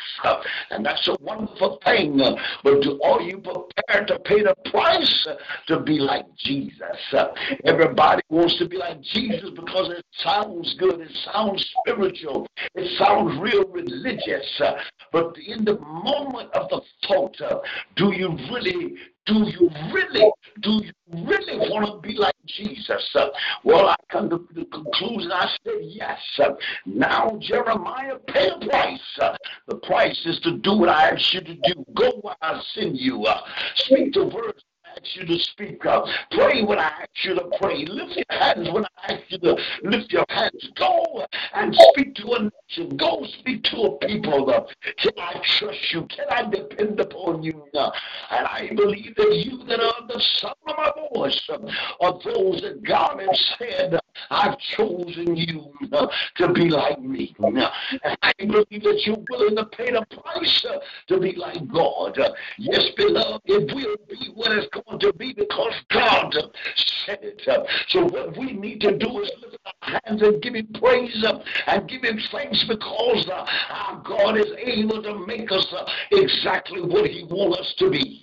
And 0.70 0.84
that's 0.84 1.06
a 1.08 1.16
wonderful 1.20 1.80
thing. 1.84 2.18
But 2.64 2.86
are 3.04 3.20
you 3.20 3.38
prepared 3.38 4.08
to 4.08 4.18
pay 4.20 4.42
the 4.42 4.54
price? 4.70 5.26
To 5.66 5.80
be 5.80 5.98
like 5.98 6.24
Jesus. 6.36 6.80
Uh, 7.12 7.28
everybody 7.64 8.22
wants 8.28 8.58
to 8.58 8.68
be 8.68 8.76
like 8.76 9.00
Jesus 9.00 9.50
because 9.50 9.90
it 9.90 10.04
sounds 10.18 10.74
good, 10.78 11.00
it 11.00 11.16
sounds 11.32 11.72
spiritual, 11.80 12.46
it 12.74 12.98
sounds 12.98 13.38
real 13.40 13.66
religious. 13.68 14.60
Uh, 14.60 14.74
but 15.12 15.36
in 15.46 15.64
the 15.64 15.78
moment 15.80 16.50
of 16.54 16.68
the 16.68 16.80
thought, 17.06 17.40
uh, 17.40 17.60
do 17.96 18.12
you 18.12 18.36
really 18.52 18.96
do 19.26 19.44
you 19.46 19.70
really, 19.92 20.30
do 20.60 20.82
you 20.82 20.92
really 21.24 21.58
want 21.70 21.86
to 21.86 22.06
be 22.06 22.16
like 22.16 22.34
Jesus? 22.46 23.16
Well, 23.64 23.88
I 23.88 23.94
come 24.10 24.28
to 24.30 24.46
the 24.52 24.64
conclusion. 24.64 25.30
I 25.30 25.48
said 25.62 25.74
yes. 25.82 26.18
Now 26.86 27.38
Jeremiah 27.40 28.16
pay 28.26 28.48
a 28.48 28.58
price. 28.66 29.18
The 29.68 29.76
price 29.76 30.20
is 30.24 30.40
to 30.40 30.58
do 30.58 30.78
what 30.78 30.88
I 30.88 31.10
ask 31.10 31.32
you 31.32 31.42
to 31.42 31.54
do. 31.54 31.84
Go 31.94 32.10
where 32.22 32.34
I 32.42 32.60
send 32.74 32.98
you. 32.98 33.24
Speak 33.76 34.14
the 34.14 34.26
words 34.26 34.64
ask 34.96 35.16
you 35.16 35.26
to 35.26 35.38
speak 35.38 35.86
up. 35.86 36.06
Pray 36.32 36.62
when 36.62 36.78
I 36.78 36.88
ask 37.02 37.24
you 37.24 37.34
to 37.34 37.50
pray. 37.60 37.84
Lift 37.86 38.16
your 38.16 38.38
hands 38.38 38.68
when 38.70 38.84
I 38.84 39.12
ask 39.12 39.22
you 39.28 39.38
to 39.38 39.56
lift 39.82 40.12
your 40.12 40.24
hands. 40.28 40.70
Go 40.76 41.24
and 41.54 41.74
speak 41.74 42.14
to 42.16 42.32
a 42.32 42.42
nation. 42.42 42.96
Go 42.96 43.26
speak 43.40 43.64
to 43.64 43.76
a 43.76 43.98
people. 44.06 44.68
Can 44.98 45.12
I 45.18 45.40
trust 45.58 45.92
you? 45.92 46.06
Can 46.06 46.26
I 46.30 46.48
depend 46.50 47.00
upon 47.00 47.42
you? 47.42 47.62
And 47.74 48.46
I 48.46 48.70
believe 48.74 49.14
that 49.16 49.34
you 49.34 49.64
that 49.64 49.80
are 49.80 50.06
the 50.06 50.20
sound 50.38 50.54
of 50.66 50.76
my 50.76 50.90
voice 51.14 51.48
are 52.00 52.18
those 52.24 52.62
that 52.62 52.82
God 52.84 53.20
has 53.20 53.54
said, 53.58 53.98
I've 54.30 54.58
chosen 54.58 55.36
you 55.36 55.72
to 56.36 56.52
be 56.52 56.68
like 56.68 57.00
me. 57.00 57.34
And 57.38 57.58
I 58.22 58.32
believe 58.38 58.82
that 58.82 59.02
you're 59.06 59.24
willing 59.30 59.56
to 59.56 59.64
pay 59.66 59.90
the 59.90 60.04
price 60.10 60.66
to 61.08 61.18
be 61.18 61.32
like 61.32 61.66
God. 61.72 62.18
Yes, 62.58 62.84
beloved, 62.96 63.42
it 63.46 63.74
will 63.74 63.96
be 64.08 64.29
what 64.40 64.52
it's 64.52 64.68
going 64.72 64.98
to 64.98 65.12
be 65.12 65.34
because 65.34 65.74
God 65.90 66.34
said 67.04 67.18
it. 67.22 67.42
So 67.88 68.04
what 68.04 68.38
we 68.38 68.52
need 68.52 68.80
to 68.80 68.96
do 68.96 69.20
is 69.20 69.30
hands 69.82 70.22
and 70.22 70.42
give 70.42 70.54
him 70.54 70.68
praise 70.74 71.24
uh, 71.24 71.38
and 71.66 71.88
give 71.88 72.02
him 72.02 72.18
thanks 72.30 72.64
because 72.64 73.28
uh, 73.28 73.46
our 73.70 74.02
God 74.02 74.36
is 74.36 74.52
able 74.58 75.02
to 75.02 75.26
make 75.26 75.50
us 75.50 75.66
uh, 75.72 75.90
exactly 76.12 76.80
what 76.82 77.10
he 77.10 77.24
wants 77.24 77.58
us 77.58 77.74
to 77.78 77.90
be. 77.90 78.22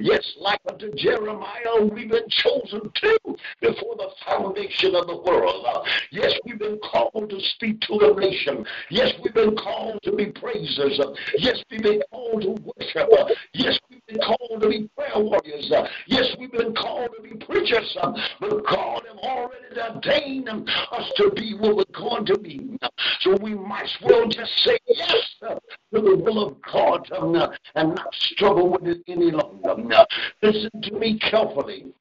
Yes, 0.00 0.34
like 0.38 0.60
unto 0.70 0.92
Jeremiah, 0.94 1.82
we've 1.82 2.10
been 2.10 2.28
chosen 2.28 2.90
too 2.94 3.36
before 3.60 3.96
the 3.96 4.10
foundation 4.26 4.94
of 4.94 5.06
the 5.06 5.16
world. 5.16 5.66
Yes, 6.10 6.32
we've 6.44 6.58
been 6.58 6.78
called 6.78 7.30
to 7.30 7.40
speak 7.54 7.80
to 7.82 7.94
a 7.94 8.20
nation. 8.20 8.66
Yes, 8.90 9.12
we've 9.22 9.34
been 9.34 9.56
called 9.56 10.00
to 10.02 10.12
be 10.12 10.26
praisers. 10.26 11.00
Yes, 11.38 11.62
we've 11.70 11.82
been 11.82 12.02
called 12.10 12.42
to 12.42 12.50
worship. 12.50 13.08
Yes, 13.54 13.78
we've 13.90 14.04
been 14.06 14.18
called 14.18 14.62
to 14.62 14.68
be 14.68 14.88
prayer 14.96 15.10
warriors. 15.16 15.72
Yes, 16.06 16.34
we've 16.38 16.52
been 16.52 16.74
called 16.74 17.10
to 17.16 17.22
be 17.22 17.36
preachers, 17.44 17.96
but 18.40 18.64
God 18.66 19.02
has 19.08 19.18
already 19.18 19.80
ordained 19.94 20.48
us 20.92 21.10
to 21.16 21.30
be 21.34 21.54
what 21.54 21.76
we're 21.76 21.84
going 21.98 22.26
to 22.26 22.38
be. 22.38 22.78
So 23.20 23.36
we 23.40 23.54
might 23.54 23.84
as 23.84 23.96
well 24.02 24.28
just 24.28 24.56
say 24.64 24.78
yes 24.86 25.34
to 25.40 25.60
the 25.92 26.00
will 26.00 26.48
of 26.48 26.56
God 26.62 27.08
and 27.12 27.94
not 27.94 28.14
struggle 28.14 28.70
with 28.70 28.86
it 28.86 29.02
any 29.06 29.30
longer. 29.30 30.04
Listen 30.42 30.70
to 30.82 30.92
me 30.92 31.18
carefully. 31.18 31.92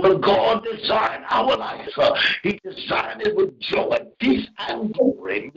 When 0.00 0.20
God 0.20 0.64
designed 0.64 1.24
our 1.30 1.56
life, 1.56 1.88
uh, 1.96 2.18
He 2.42 2.58
designed 2.64 3.22
it 3.22 3.36
with 3.36 3.60
joy, 3.60 3.96
peace, 4.18 4.48
and 4.58 4.92
glory. 4.92 5.52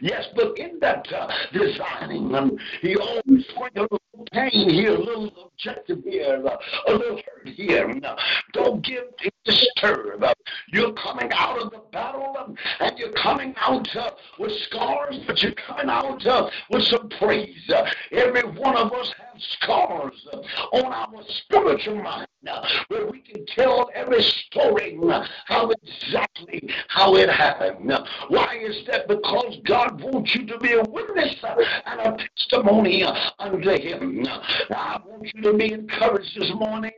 Yes, 0.00 0.28
but 0.34 0.58
in 0.58 0.78
that 0.80 1.06
uh, 1.12 1.30
designing, 1.52 2.34
um, 2.34 2.56
He 2.80 2.96
always 2.96 3.22
brings 3.24 3.76
a 3.76 3.80
little 3.82 4.00
pain 4.32 4.70
here, 4.70 4.94
a 4.94 4.98
little 4.98 5.50
objective 5.52 6.02
here, 6.04 6.42
uh, 6.46 6.56
a 6.88 6.92
little 6.92 7.16
hurt 7.16 7.48
here. 7.48 7.94
Don't 8.52 8.84
get 8.84 9.16
disturbed. 9.44 10.24
You're 10.68 10.92
coming 10.92 11.30
out 11.32 11.60
of 11.60 11.70
the 11.70 11.82
battle 11.92 12.56
and 12.80 12.98
you're 12.98 13.12
coming 13.12 13.54
out 13.58 13.96
uh, 13.96 14.10
with 14.38 14.52
scars, 14.62 15.18
but 15.26 15.42
you're 15.42 15.52
coming 15.52 15.88
out 15.88 16.24
uh, 16.26 16.50
with 16.70 16.82
some 16.84 17.08
praise. 17.18 17.70
Every 18.12 18.42
one 18.42 18.76
of 18.76 18.92
us 18.92 19.12
has 19.18 19.42
scars 19.60 20.26
uh, 20.32 20.76
on 20.76 20.92
our 20.92 21.22
spiritual 21.28 21.96
mind 21.96 22.26
where 22.88 23.06
we 23.06 23.20
can 23.20 23.44
tell 23.46 23.90
every 23.94 24.22
story 24.22 24.98
how 25.46 25.70
exactly 25.70 26.70
how 26.88 27.14
it 27.16 27.28
happened. 27.28 27.92
Why 28.28 28.58
is 28.62 28.86
that? 28.86 29.08
Because 29.08 29.58
God 29.66 30.00
wants 30.00 30.34
you 30.34 30.46
to 30.46 30.58
be 30.58 30.72
a 30.72 30.82
witness 30.82 31.36
and 31.86 32.00
a 32.00 32.16
testimony 32.38 33.04
unto 33.38 33.70
Him. 33.70 34.26
I 34.70 35.00
want 35.04 35.30
you 35.34 35.42
to 35.42 35.52
be 35.52 35.72
encouraged 35.72 36.40
this 36.40 36.52
morning. 36.54 36.92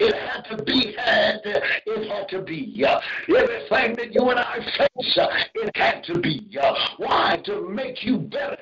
It 0.00 0.14
had 0.14 0.42
to 0.56 0.62
be 0.64 0.89
It 0.98 2.10
had 2.10 2.28
to 2.28 2.42
be. 2.42 2.84
Uh, 2.86 3.00
everything 3.28 3.96
that 3.96 4.14
you 4.14 4.28
and 4.30 4.38
I 4.38 4.58
face, 4.76 5.18
uh, 5.18 5.28
it 5.54 5.76
had 5.76 6.04
to 6.04 6.18
be. 6.20 6.58
Uh, 6.60 6.74
why? 6.98 7.40
To 7.44 7.68
make 7.68 8.04
you 8.04 8.18
better, 8.18 8.58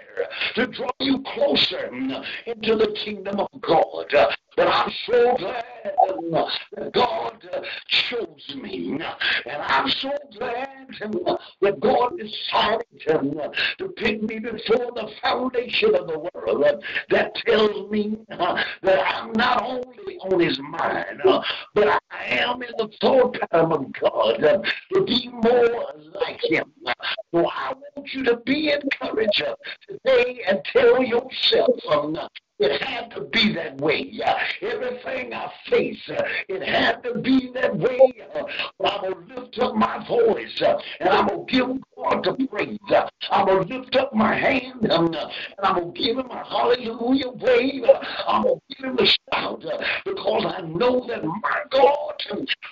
to 0.55 0.67
draw 0.67 0.91
you 1.01 1.23
closer 1.35 1.91
mm, 1.93 2.25
into 2.47 2.77
the 2.77 2.97
kingdom 3.05 3.41
of 3.41 3.49
God. 3.61 4.07
But 4.59 4.67
I'm 4.67 4.93
so 5.07 5.37
glad 5.37 5.65
that 6.73 6.93
God 6.93 7.49
uh, 7.55 7.61
chose 7.87 8.57
me. 8.61 8.99
And 9.47 9.63
I'm 9.63 9.89
so 9.89 10.11
glad 10.37 10.89
that 11.61 11.79
God 11.79 12.19
decided 12.19 12.85
uh, 13.09 13.51
to 13.79 13.89
pick 13.91 14.21
me 14.21 14.41
before 14.41 14.91
the 14.97 15.13
foundation 15.23 15.95
of 15.95 16.09
the 16.09 16.19
world. 16.19 16.65
Uh, 16.65 16.77
that 17.11 17.37
tells 17.47 17.89
me 17.89 18.19
that 18.31 18.99
I'm 19.07 19.31
not 19.35 19.63
only 19.63 20.19
on 20.23 20.41
his 20.41 20.59
mind, 20.59 21.23
but 21.23 22.03
I 22.11 22.25
am 22.25 22.61
in 22.61 22.73
the 22.79 22.89
thought 23.01 23.39
pattern 23.39 23.71
of 23.71 23.93
God 23.93 24.67
to 24.93 25.05
be 25.05 25.29
more 25.29 25.93
like 26.21 26.41
him. 26.43 26.73
So 27.33 27.47
I 27.47 27.75
want 27.95 28.13
you 28.13 28.25
to 28.25 28.39
be 28.39 28.73
encouraged 28.73 29.45
today 29.87 30.43
and 30.49 30.65
tell 30.73 31.01
yourself 31.01 31.79
it 32.59 32.83
had 32.83 33.11
to 33.13 33.23
be 33.23 33.53
that 33.55 33.81
way. 33.81 34.21
Uh, 34.25 34.35
everything 34.63 35.33
I 35.33 35.53
face, 35.71 36.01
uh, 36.11 36.23
it 36.49 36.63
had 36.63 37.03
to 37.05 37.19
be 37.19 37.51
that 37.55 37.77
way. 37.77 38.13
Uh, 38.35 38.45
I'm 38.85 39.13
going 39.13 39.29
to 39.29 39.41
lift 39.41 39.59
up 39.61 39.75
my 39.77 40.05
voice 40.07 40.61
uh, 40.63 40.79
and 41.01 41.09
I'm 41.09 41.29
going 41.29 41.47
to 41.47 41.53
give 41.53 41.67
God 41.97 42.25
the 42.25 42.47
praise. 42.49 42.79
Uh, 42.91 43.09
I'm 43.31 43.47
going 43.47 43.69
to 43.69 43.79
lift 43.79 43.97
up 43.97 44.13
my 44.13 44.35
hand 44.35 44.91
uh, 44.91 45.05
and 45.05 45.17
I'm 45.63 45.75
going 45.75 45.95
to 45.95 46.01
give 46.01 46.19
him 46.19 46.31
a 46.31 46.45
hallelujah 46.45 47.31
wave. 47.31 47.85
I'm 48.27 48.43
going 48.43 48.61
to 48.71 48.77
give 48.77 48.91
him 48.91 48.99
a 48.99 49.07
shout 49.07 49.65
because 50.05 50.45
I 50.47 50.61
know 50.63 51.07
that 51.07 51.25
my 51.25 51.63
God 51.71 52.15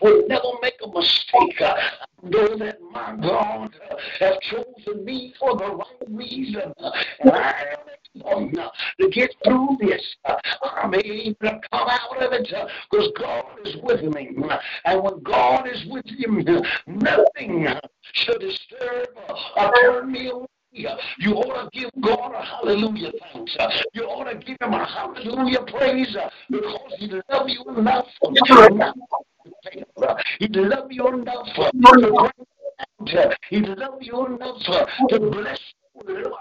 will 0.03 0.27
never 0.27 0.51
make 0.62 0.79
a 0.83 0.88
mistake. 0.88 1.61
I 1.61 1.90
know 2.22 2.57
that 2.57 2.79
my 2.90 3.16
God 3.20 3.75
has 4.18 4.37
chosen 4.42 5.05
me 5.05 5.35
for 5.38 5.57
the 5.57 5.66
right 5.66 6.09
reason. 6.09 6.72
And 7.20 7.31
I 7.31 7.51
am 7.72 7.79
to 8.20 9.11
get 9.11 9.35
through 9.44 9.76
this. 9.81 10.02
I'm 10.24 10.94
able 10.94 11.35
to 11.42 11.61
come 11.70 11.88
out 11.88 12.22
of 12.22 12.33
it 12.33 12.48
because 12.90 13.11
God 13.18 13.44
is 13.64 13.76
with 13.83 14.02
me. 14.14 14.37
And 14.85 15.02
when 15.02 15.22
God 15.22 15.68
is 15.68 15.85
with 15.88 16.07
you, 16.07 16.62
nothing 16.87 17.66
should 18.12 18.40
disturb 18.40 19.09
or 19.57 19.72
turn 19.83 20.12
me 20.12 20.31
away. 20.31 20.46
You 21.18 21.33
ought 21.33 21.70
to 21.70 21.81
give 21.81 21.90
God 22.02 22.33
a 22.35 22.44
hallelujah 22.44 23.12
thanks. 23.33 23.57
You 23.94 24.05
ought 24.05 24.31
to 24.31 24.37
give 24.37 24.59
him 24.61 24.74
a 24.74 24.85
hallelujah 24.85 25.62
praise 25.66 26.14
because 26.50 26.94
he 26.98 27.07
loves 27.31 27.52
you 27.52 27.64
enough. 27.79 28.07
He 30.38 30.48
loves 30.48 30.87
you 30.90 31.09
enough 31.09 31.37
He 33.50 33.59
loves 33.61 34.07
you 34.07 34.26
enough 34.26 34.57
to 35.09 35.20
bless 35.20 35.61
you. 36.07 36.37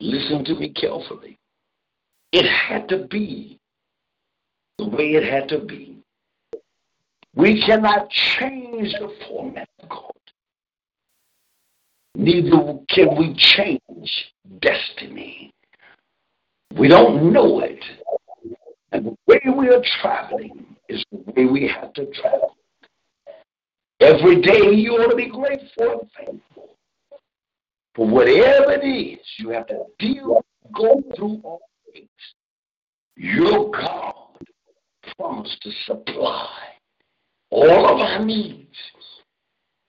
Listen 0.00 0.44
to 0.44 0.54
me 0.54 0.70
carefully. 0.70 1.38
It 2.32 2.46
had 2.46 2.88
to 2.88 3.06
be 3.06 3.58
the 4.78 4.88
way 4.88 5.14
it 5.14 5.24
had 5.24 5.48
to 5.48 5.58
be. 5.58 5.96
We 7.34 7.64
cannot 7.64 8.10
change 8.10 8.92
the 8.92 9.12
format 9.26 9.68
of 9.82 9.88
God. 9.88 10.12
Neither 12.14 12.78
can 12.88 13.16
we 13.16 13.34
change 13.34 14.32
destiny. 14.60 15.52
We 16.76 16.88
don't 16.88 17.32
know 17.32 17.60
it. 17.60 17.84
And 18.92 19.06
the 19.06 19.16
way 19.26 19.40
we 19.56 19.68
are 19.68 19.82
traveling 20.00 20.76
is 20.88 21.04
the 21.12 21.32
way 21.32 21.44
we 21.46 21.68
have 21.68 21.92
to 21.94 22.06
travel. 22.06 22.56
Every 24.00 24.40
day 24.40 24.70
you 24.72 24.92
ought 24.92 25.10
to 25.10 25.16
be 25.16 25.28
grateful 25.28 26.00
and 26.00 26.10
thankful. 26.16 26.76
For 27.98 28.06
whatever 28.06 28.74
it 28.74 28.86
is 28.86 29.18
you 29.38 29.48
have 29.48 29.66
to 29.66 29.82
deal, 29.98 30.40
go 30.72 31.02
through 31.16 31.40
all 31.42 31.60
things, 31.92 32.08
your 33.16 33.72
God 33.72 34.14
promised 35.18 35.60
to 35.62 35.72
supply 35.84 36.48
all 37.50 37.88
of 37.88 37.98
our 37.98 38.24
needs. 38.24 38.76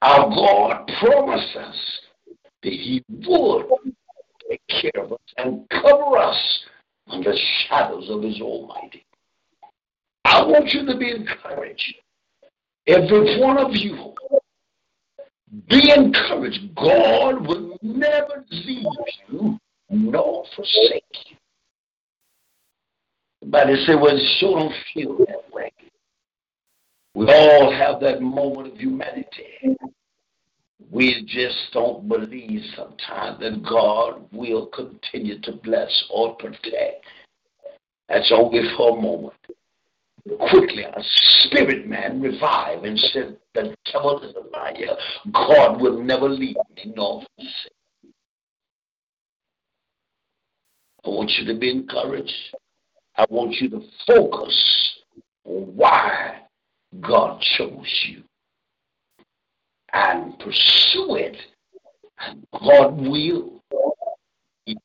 Our 0.02 0.28
God 0.28 0.90
promised 0.98 1.54
us 1.56 2.00
that 2.64 2.72
He 2.72 3.04
would 3.08 3.66
take 4.50 4.60
care 4.66 5.04
of 5.04 5.12
us 5.12 5.20
and 5.36 5.68
cover 5.70 6.18
us 6.18 6.64
under 7.06 7.30
the 7.30 7.38
shadows 7.68 8.10
of 8.10 8.24
His 8.24 8.40
Almighty. 8.40 9.06
I 10.24 10.42
want 10.42 10.70
you 10.70 10.84
to 10.84 10.98
be 10.98 11.12
encouraged. 11.12 11.94
Every 12.88 13.40
one 13.40 13.56
of 13.56 13.70
you, 13.70 14.14
be 15.68 15.92
encouraged. 15.94 16.74
God 16.74 17.46
will 17.46 17.69
never 17.82 18.44
leave 18.50 18.86
you 19.28 19.58
nor 19.90 20.44
forsake 20.54 21.04
you. 21.26 21.36
Somebody 23.40 23.84
say, 23.86 23.94
well, 23.94 24.16
it 24.16 24.38
sure 24.38 24.58
don't 24.58 24.74
feel 24.92 25.18
that 25.18 25.52
way. 25.52 25.72
We 27.14 27.26
all 27.26 27.72
have 27.72 28.00
that 28.00 28.20
moment 28.20 28.74
of 28.74 28.78
humanity. 28.78 29.76
We 30.90 31.24
just 31.26 31.56
don't 31.72 32.08
believe 32.08 32.62
sometimes 32.76 33.40
that 33.40 33.62
God 33.68 34.26
will 34.32 34.66
continue 34.66 35.40
to 35.40 35.52
bless 35.52 36.04
or 36.10 36.36
protect. 36.36 37.04
That's 38.08 38.32
only 38.34 38.62
for 38.76 38.98
a 38.98 39.00
moment. 39.00 39.34
Quickly, 40.50 40.84
a 40.84 41.02
spirit 41.02 41.86
man 41.86 42.20
revived 42.20 42.84
and 42.84 42.98
said, 42.98 43.38
The 43.54 43.74
devil 43.92 44.20
is 44.22 44.34
a 44.34 44.48
liar. 44.50 44.96
God 45.32 45.80
will 45.80 46.02
never 46.02 46.28
leave 46.28 46.56
me 46.76 46.92
nor 46.94 47.22
forsake. 47.36 47.72
I 51.04 51.08
want 51.08 51.30
you 51.38 51.46
to 51.52 51.58
be 51.58 51.70
encouraged. 51.70 52.34
I 53.16 53.24
want 53.30 53.52
you 53.60 53.70
to 53.70 53.82
focus 54.06 54.98
on 55.44 55.74
why 55.74 56.42
God 57.00 57.40
chose 57.56 58.04
you 58.08 58.22
and 59.92 60.38
pursue 60.38 61.16
it. 61.16 61.36
And 62.18 62.46
God 62.52 63.00
will. 63.00 63.62
Yes. 64.66 64.78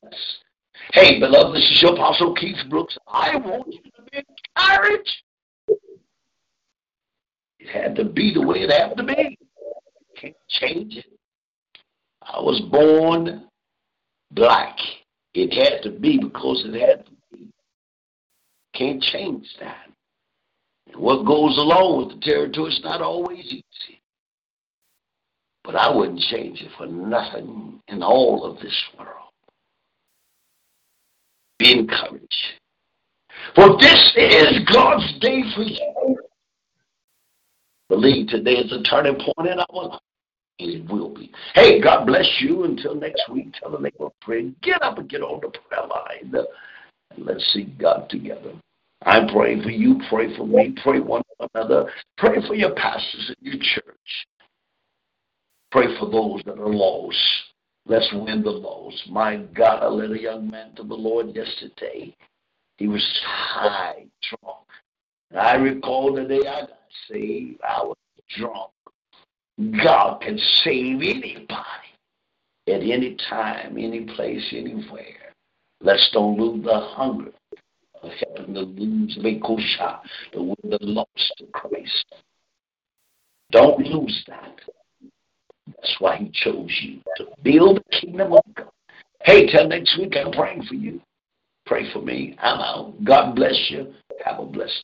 Hey, 0.93 1.19
beloved, 1.19 1.55
this 1.55 1.69
is 1.69 1.81
your 1.81 1.93
Apostle 1.93 2.33
Keith 2.35 2.57
Brooks. 2.69 2.97
I 3.07 3.35
want 3.35 3.67
you 3.67 3.81
to 3.81 4.01
be 4.11 4.23
encouraged. 4.57 5.23
It 7.65 7.69
had 7.69 7.95
to 7.95 8.05
be 8.05 8.31
the 8.31 8.45
way 8.45 8.59
it 8.59 8.71
had 8.71 8.95
to 8.95 9.03
be. 9.03 9.39
Can't 10.15 10.35
change 10.49 10.97
it. 10.97 11.05
I 12.21 12.39
was 12.39 12.61
born 12.71 13.47
black. 14.31 14.77
It 15.33 15.51
had 15.51 15.81
to 15.81 15.89
be 15.89 16.19
because 16.19 16.63
it 16.65 16.79
had 16.79 17.05
to 17.05 17.11
be. 17.31 17.49
Can't 18.75 19.01
change 19.01 19.47
that. 19.59 19.87
And 20.91 21.01
what 21.01 21.25
goes 21.25 21.57
along 21.57 22.05
with 22.05 22.19
the 22.19 22.25
territory 22.25 22.71
is 22.71 22.81
not 22.83 23.01
always 23.01 23.45
easy. 23.45 24.01
But 25.63 25.75
I 25.75 25.89
wouldn't 25.93 26.19
change 26.19 26.61
it 26.61 26.69
for 26.77 26.85
nothing 26.85 27.81
in 27.87 28.03
all 28.03 28.43
of 28.43 28.59
this 28.59 28.79
world. 28.95 29.31
Be 31.57 31.71
encouraged. 31.71 32.59
For 33.55 33.75
this 33.79 34.13
is 34.15 34.59
God's 34.71 35.19
day 35.19 35.41
for 35.55 35.63
you. 35.63 36.17
Believe 37.89 38.27
today 38.27 38.53
is 38.53 38.71
a 38.71 38.81
turning 38.83 39.15
point 39.15 39.49
in 39.49 39.59
our 39.59 39.67
life. 39.71 39.99
And 40.59 40.71
it 40.71 40.91
will 40.91 41.13
be. 41.13 41.31
Hey, 41.53 41.81
God 41.81 42.05
bless 42.05 42.27
you. 42.39 42.63
Until 42.63 42.95
next 42.95 43.23
week, 43.29 43.53
tell 43.59 43.71
the 43.71 43.79
neighbor 43.79 44.09
pray. 44.21 44.51
Get 44.63 44.81
up 44.81 44.97
and 44.97 45.09
get 45.09 45.21
on 45.21 45.41
the 45.41 45.49
prayer 45.49 45.87
line. 45.87 46.33
And 47.15 47.25
let's 47.25 47.43
seek 47.53 47.77
God 47.77 48.09
together. 48.09 48.53
I'm 49.05 49.27
praying 49.27 49.63
for 49.63 49.69
you. 49.69 49.99
Pray 50.09 50.35
for 50.35 50.47
me. 50.47 50.75
Pray 50.81 50.99
one 50.99 51.21
another. 51.53 51.91
Pray 52.17 52.37
for 52.47 52.55
your 52.55 52.73
pastors 52.73 53.35
in 53.41 53.51
your 53.51 53.59
church. 53.59 54.27
Pray 55.71 55.87
for 55.99 56.09
those 56.09 56.41
that 56.45 56.57
are 56.57 56.73
lost. 56.73 57.17
Let's 57.85 58.09
win 58.13 58.41
the 58.41 58.49
lost. 58.49 59.09
My 59.09 59.37
God, 59.53 59.83
I 59.83 59.87
led 59.87 60.11
a 60.11 60.19
young 60.19 60.49
man 60.49 60.73
to 60.75 60.83
the 60.83 60.95
Lord 60.95 61.35
yesterday. 61.35 62.15
He 62.77 62.87
was 62.87 63.05
high 63.25 64.05
drunk. 64.23 64.65
I 65.37 65.55
recall 65.55 66.15
the 66.15 66.23
day 66.23 66.39
I 66.47 66.61
got 66.61 66.79
saved, 67.09 67.59
I 67.67 67.83
was 67.83 67.97
drunk. 68.37 68.71
God 69.83 70.21
can 70.21 70.37
save 70.37 71.01
anybody 71.01 71.45
at 72.67 72.81
any 72.81 73.15
time, 73.29 73.77
any 73.77 74.05
place, 74.15 74.53
anywhere. 74.55 75.33
Let's 75.81 76.09
don't 76.11 76.39
lose 76.39 76.63
the 76.63 76.79
hunger 76.79 77.31
of 78.01 78.11
helping 78.35 78.53
the 78.53 78.61
lose 78.61 79.17
Mekosha, 79.21 79.99
to 80.33 80.41
win 80.41 80.55
the 80.63 80.77
lost 80.81 81.33
to 81.37 81.45
Christ. 81.53 82.05
Don't 83.51 83.79
lose 83.79 84.23
that. 84.27 84.59
That's 85.67 85.95
why 85.99 86.17
he 86.17 86.31
chose 86.33 86.71
you 86.81 86.99
to 87.17 87.27
build 87.43 87.77
the 87.77 87.97
kingdom 87.97 88.33
of 88.33 88.43
God. 88.55 88.69
Hey, 89.21 89.47
till 89.47 89.67
next 89.67 89.97
week, 89.97 90.15
I'm 90.17 90.31
praying 90.31 90.63
for 90.63 90.75
you. 90.75 91.01
Pray 91.65 91.91
for 91.91 92.01
me. 92.01 92.35
I'm 92.39 92.59
out. 92.59 93.03
God 93.03 93.35
bless 93.35 93.69
you. 93.69 93.93
Have 94.23 94.39
a 94.39 94.45
blessed 94.45 94.83